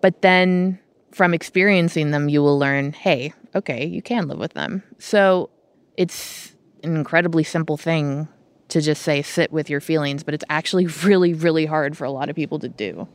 But 0.00 0.22
then 0.22 0.78
from 1.12 1.34
experiencing 1.34 2.10
them, 2.10 2.28
you 2.28 2.42
will 2.42 2.58
learn 2.58 2.92
hey, 2.92 3.32
okay, 3.54 3.86
you 3.86 4.02
can 4.02 4.28
live 4.28 4.38
with 4.38 4.54
them. 4.54 4.82
So 4.98 5.50
it's 5.96 6.54
an 6.82 6.96
incredibly 6.96 7.44
simple 7.44 7.76
thing 7.76 8.28
to 8.68 8.80
just 8.80 9.02
say 9.02 9.22
sit 9.22 9.52
with 9.52 9.68
your 9.68 9.80
feelings, 9.80 10.22
but 10.22 10.34
it's 10.34 10.44
actually 10.48 10.86
really, 11.04 11.34
really 11.34 11.66
hard 11.66 11.96
for 11.96 12.04
a 12.04 12.10
lot 12.10 12.28
of 12.28 12.36
people 12.36 12.58
to 12.58 12.68
do. 12.68 13.08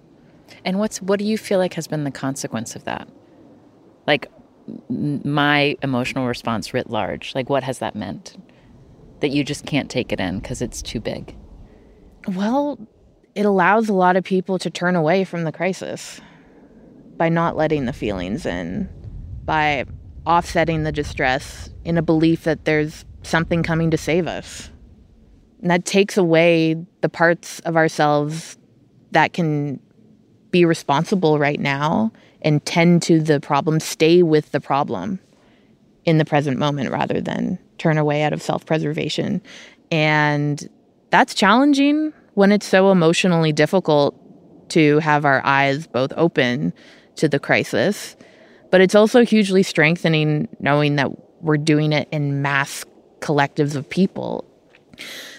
And 0.63 0.79
what's 0.79 1.01
what 1.01 1.19
do 1.19 1.25
you 1.25 1.37
feel 1.37 1.59
like 1.59 1.73
has 1.73 1.87
been 1.87 2.03
the 2.03 2.11
consequence 2.11 2.75
of 2.75 2.85
that? 2.85 3.07
Like 4.05 4.31
my 4.89 5.75
emotional 5.81 6.27
response 6.27 6.73
writ 6.73 6.89
large, 6.89 7.35
like 7.35 7.49
what 7.49 7.63
has 7.63 7.79
that 7.79 7.95
meant? 7.95 8.37
That 9.19 9.29
you 9.29 9.43
just 9.43 9.65
can't 9.65 9.89
take 9.89 10.11
it 10.11 10.19
in 10.19 10.39
because 10.39 10.61
it's 10.61 10.81
too 10.81 10.99
big. 10.99 11.35
Well, 12.27 12.79
it 13.35 13.45
allows 13.45 13.89
a 13.89 13.93
lot 13.93 14.15
of 14.15 14.23
people 14.23 14.59
to 14.59 14.69
turn 14.69 14.95
away 14.95 15.23
from 15.23 15.43
the 15.43 15.51
crisis 15.51 16.21
by 17.17 17.29
not 17.29 17.55
letting 17.55 17.85
the 17.85 17.93
feelings 17.93 18.45
in, 18.45 18.89
by 19.45 19.85
offsetting 20.25 20.83
the 20.83 20.91
distress 20.91 21.69
in 21.85 21.97
a 21.97 22.01
belief 22.01 22.43
that 22.43 22.65
there's 22.65 23.05
something 23.23 23.63
coming 23.63 23.91
to 23.91 23.97
save 23.97 24.27
us. 24.27 24.69
And 25.61 25.71
that 25.71 25.85
takes 25.85 26.17
away 26.17 26.75
the 27.01 27.09
parts 27.09 27.59
of 27.61 27.75
ourselves 27.75 28.57
that 29.11 29.33
can 29.33 29.79
be 30.51 30.65
responsible 30.65 31.39
right 31.39 31.59
now 31.59 32.11
and 32.41 32.63
tend 32.65 33.01
to 33.03 33.19
the 33.21 33.39
problem, 33.39 33.79
stay 33.79 34.21
with 34.21 34.51
the 34.51 34.61
problem 34.61 35.19
in 36.05 36.17
the 36.17 36.25
present 36.25 36.57
moment 36.57 36.91
rather 36.91 37.19
than 37.19 37.59
turn 37.77 37.97
away 37.97 38.23
out 38.23 38.33
of 38.33 38.41
self 38.41 38.65
preservation. 38.65 39.41
And 39.91 40.69
that's 41.09 41.33
challenging 41.33 42.13
when 42.33 42.51
it's 42.51 42.67
so 42.67 42.91
emotionally 42.91 43.51
difficult 43.51 44.15
to 44.69 44.99
have 44.99 45.25
our 45.25 45.43
eyes 45.45 45.87
both 45.87 46.11
open 46.17 46.73
to 47.15 47.27
the 47.27 47.39
crisis. 47.39 48.15
But 48.69 48.81
it's 48.81 48.95
also 48.95 49.23
hugely 49.23 49.63
strengthening 49.63 50.47
knowing 50.59 50.97
that 50.97 51.09
we're 51.41 51.57
doing 51.57 51.93
it 51.93 52.07
in 52.11 52.41
mass 52.41 52.83
collectives 53.19 53.75
of 53.75 53.89
people. 53.89 54.45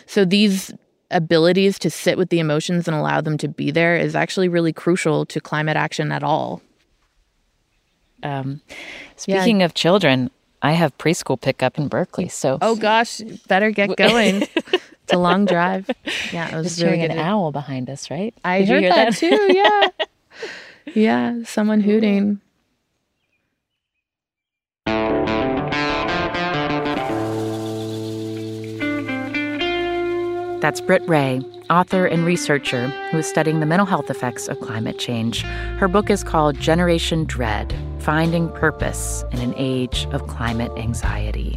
So 0.07 0.24
these 0.24 0.72
abilities 1.11 1.79
to 1.81 1.90
sit 1.90 2.18
with 2.18 2.31
the 2.31 2.38
emotions 2.38 2.87
and 2.87 2.96
allow 2.96 3.20
them 3.20 3.38
to 3.38 3.48
be 3.48 3.70
there 3.70 3.96
is 3.96 4.14
actually 4.14 4.48
really 4.48 4.72
crucial 4.72 5.27
to 5.27 5.40
climate 5.40 5.77
action 5.77 6.12
at 6.12 6.22
all. 6.22 6.62
Um, 8.22 8.61
speaking 9.16 9.61
yeah. 9.61 9.66
of 9.66 9.74
children, 9.74 10.31
I 10.62 10.73
have 10.73 10.97
preschool 10.99 11.40
pickup 11.40 11.79
in 11.79 11.88
Berkeley. 11.88 12.29
So 12.29 12.59
oh 12.61 12.77
gosh, 12.77 13.21
better 13.49 13.71
get 13.71 13.97
going. 13.97 14.42
it's 14.57 15.12
a 15.12 15.18
long 15.18 15.44
drive. 15.44 15.90
Yeah, 16.33 16.53
it 16.53 16.57
was 16.57 16.66
Just 16.66 16.83
really 16.83 16.99
hearing 16.99 17.12
an 17.12 17.18
owl 17.18 17.53
behind 17.53 17.88
us, 17.90 18.11
right? 18.11 18.35
I 18.44 18.61
Did 18.61 18.68
heard 18.68 18.85
that, 18.85 19.12
that 19.12 19.16
too. 19.16 19.53
Yeah, 20.94 20.94
yeah, 20.94 21.42
someone 21.44 21.81
hooting. 21.81 22.40
That's 30.61 30.81
Britt 30.81 31.09
Wray, 31.09 31.40
author 31.71 32.07
and 32.07 32.25
researcher 32.25 32.88
who 33.11 33.18
is 33.18 33.29
studying 33.29 33.61
the 33.61 33.66
mental 33.66 33.87
health 33.87 34.11
effects 34.11 34.49
of 34.49 34.59
climate 34.59 34.99
change. 34.99 35.42
Her 35.42 35.87
book 35.87 36.11
is 36.11 36.25
called 36.25 36.59
Generation 36.59 37.25
Dread 37.27 37.73
Finding 38.01 38.49
Purpose 38.49 39.23
in 39.31 39.38
an 39.38 39.55
Age 39.57 40.09
of 40.11 40.27
Climate 40.27 40.73
Anxiety. 40.77 41.57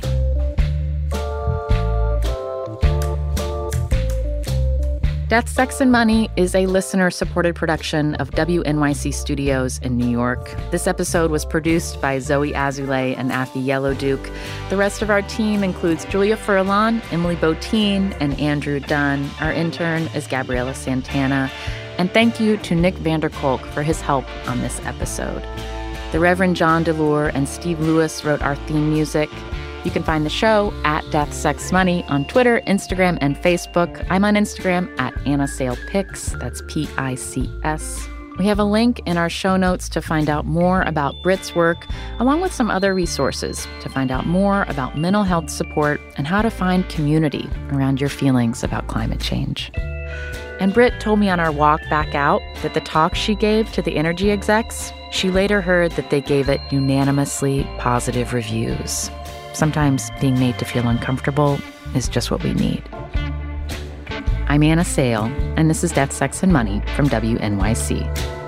Death, 5.32 5.48
Sex, 5.48 5.80
and 5.80 5.94
Money 5.94 6.30
is 6.36 6.54
a 6.56 6.66
listener 6.66 7.10
supported 7.10 7.56
production 7.56 8.16
of 8.16 8.32
WNYC 8.32 9.14
Studios 9.14 9.80
in 9.80 9.96
New 9.96 10.10
York. 10.10 10.54
This 10.72 10.88
episode 10.88 11.32
was 11.32 11.46
produced 11.46 12.02
by 12.02 12.20
Zoe 12.20 12.52
Azulay 12.52 13.18
and 13.18 13.32
Afi 13.32 13.66
Yellowduke. 13.66 14.30
The 14.70 14.76
rest 14.76 15.02
of 15.02 15.10
our 15.10 15.22
team 15.22 15.64
includes 15.64 16.04
Julia 16.04 16.36
Furlan, 16.36 17.02
Emily 17.14 17.38
Botein, 17.38 18.14
and 18.20 18.38
Andrew 18.42 18.82
Dunn. 18.82 19.30
Our 19.40 19.54
intern 19.54 20.10
is 20.14 20.28
Gabriela 20.28 20.76
Santana. 20.76 21.50
And 21.98 22.12
thank 22.12 22.42
you 22.42 22.58
to 22.58 22.76
Nick 22.76 22.96
Vanderkolk 22.96 23.66
for 23.68 23.84
his 23.84 24.02
help 24.02 24.26
on 24.50 24.60
this 24.60 24.82
episode. 24.84 25.48
The 26.12 26.20
Reverend 26.20 26.58
John 26.58 26.84
DeLore 26.84 27.32
and 27.34 27.48
Steve 27.48 27.80
Lewis 27.80 28.26
wrote 28.26 28.42
our 28.42 28.58
theme 28.58 28.92
music. 28.92 29.30
You 29.84 29.92
can 29.92 30.04
find 30.04 30.26
the 30.26 30.30
show 30.30 30.72
at 30.84 31.10
Death 31.12 31.34
Sex 31.34 31.72
Money 31.72 32.04
on 32.06 32.26
Twitter, 32.26 32.62
Instagram, 32.68 33.18
and 33.20 33.36
Facebook. 33.36 34.06
I'm 34.10 34.24
on 34.24 34.36
Instagram 34.36 34.94
at 35.00 35.14
Anna 35.26 35.48
Sale 35.48 35.78
Pics. 35.88 36.34
That's 36.34 36.62
P 36.68 36.88
I 36.98 37.16
C 37.16 37.50
S. 37.64 38.08
We 38.38 38.46
have 38.46 38.60
a 38.60 38.64
link 38.64 39.02
in 39.06 39.18
our 39.18 39.30
show 39.30 39.58
notes 39.58 39.90
to 39.90 40.02
find 40.02 40.30
out 40.30 40.46
more 40.46 40.84
about 40.84 41.22
Britt's 41.22 41.54
work, 41.54 41.86
along 42.20 42.42
with 42.42 42.54
some 42.54 42.72
other 42.72 42.94
resources 42.94 43.68
to 43.82 43.90
find 43.90 44.10
out 44.10 44.26
more 44.26 44.64
about 44.64 44.98
mental 44.98 45.24
health 45.24 45.50
support 45.50 46.00
and 46.16 46.26
how 46.26 46.42
to 46.42 46.50
find 46.50 46.88
community 46.88 47.50
around 47.72 48.00
your 48.00 48.10
feelings 48.10 48.64
about 48.64 48.88
climate 48.88 49.20
change. 49.20 49.72
And 50.60 50.74
Britt 50.74 51.00
told 51.00 51.20
me 51.20 51.30
on 51.30 51.40
our 51.40 51.52
walk 51.52 51.82
back 51.90 52.16
out 52.16 52.42
that 52.62 52.74
the 52.74 52.82
talk 52.82 53.16
she 53.16 53.36
gave 53.36 53.72
to 53.74 53.82
the 53.82 53.98
energy 53.98 54.32
execs, 54.32 54.94
she 55.12 55.30
later 55.30 55.60
heard 55.60 55.92
that 55.94 56.10
they 56.10 56.22
gave 56.22 56.50
it 56.50 56.62
unanimously 56.72 57.68
positive 57.80 58.34
reviews. 58.34 59.10
Sometimes 59.54 60.10
being 60.20 60.40
made 60.40 60.58
to 60.60 60.66
feel 60.66 60.88
uncomfortable 60.88 61.60
is 61.94 62.08
just 62.08 62.32
what 62.32 62.44
we 62.44 62.54
need. 62.54 62.84
I'm 64.48 64.64
Anna 64.64 64.84
Sale, 64.84 65.26
and 65.56 65.70
this 65.70 65.84
is 65.84 65.92
Death, 65.92 66.12
Sex, 66.12 66.44
and 66.44 66.52
Money 66.52 66.82
from 66.96 67.08
WNYC. 67.08 68.41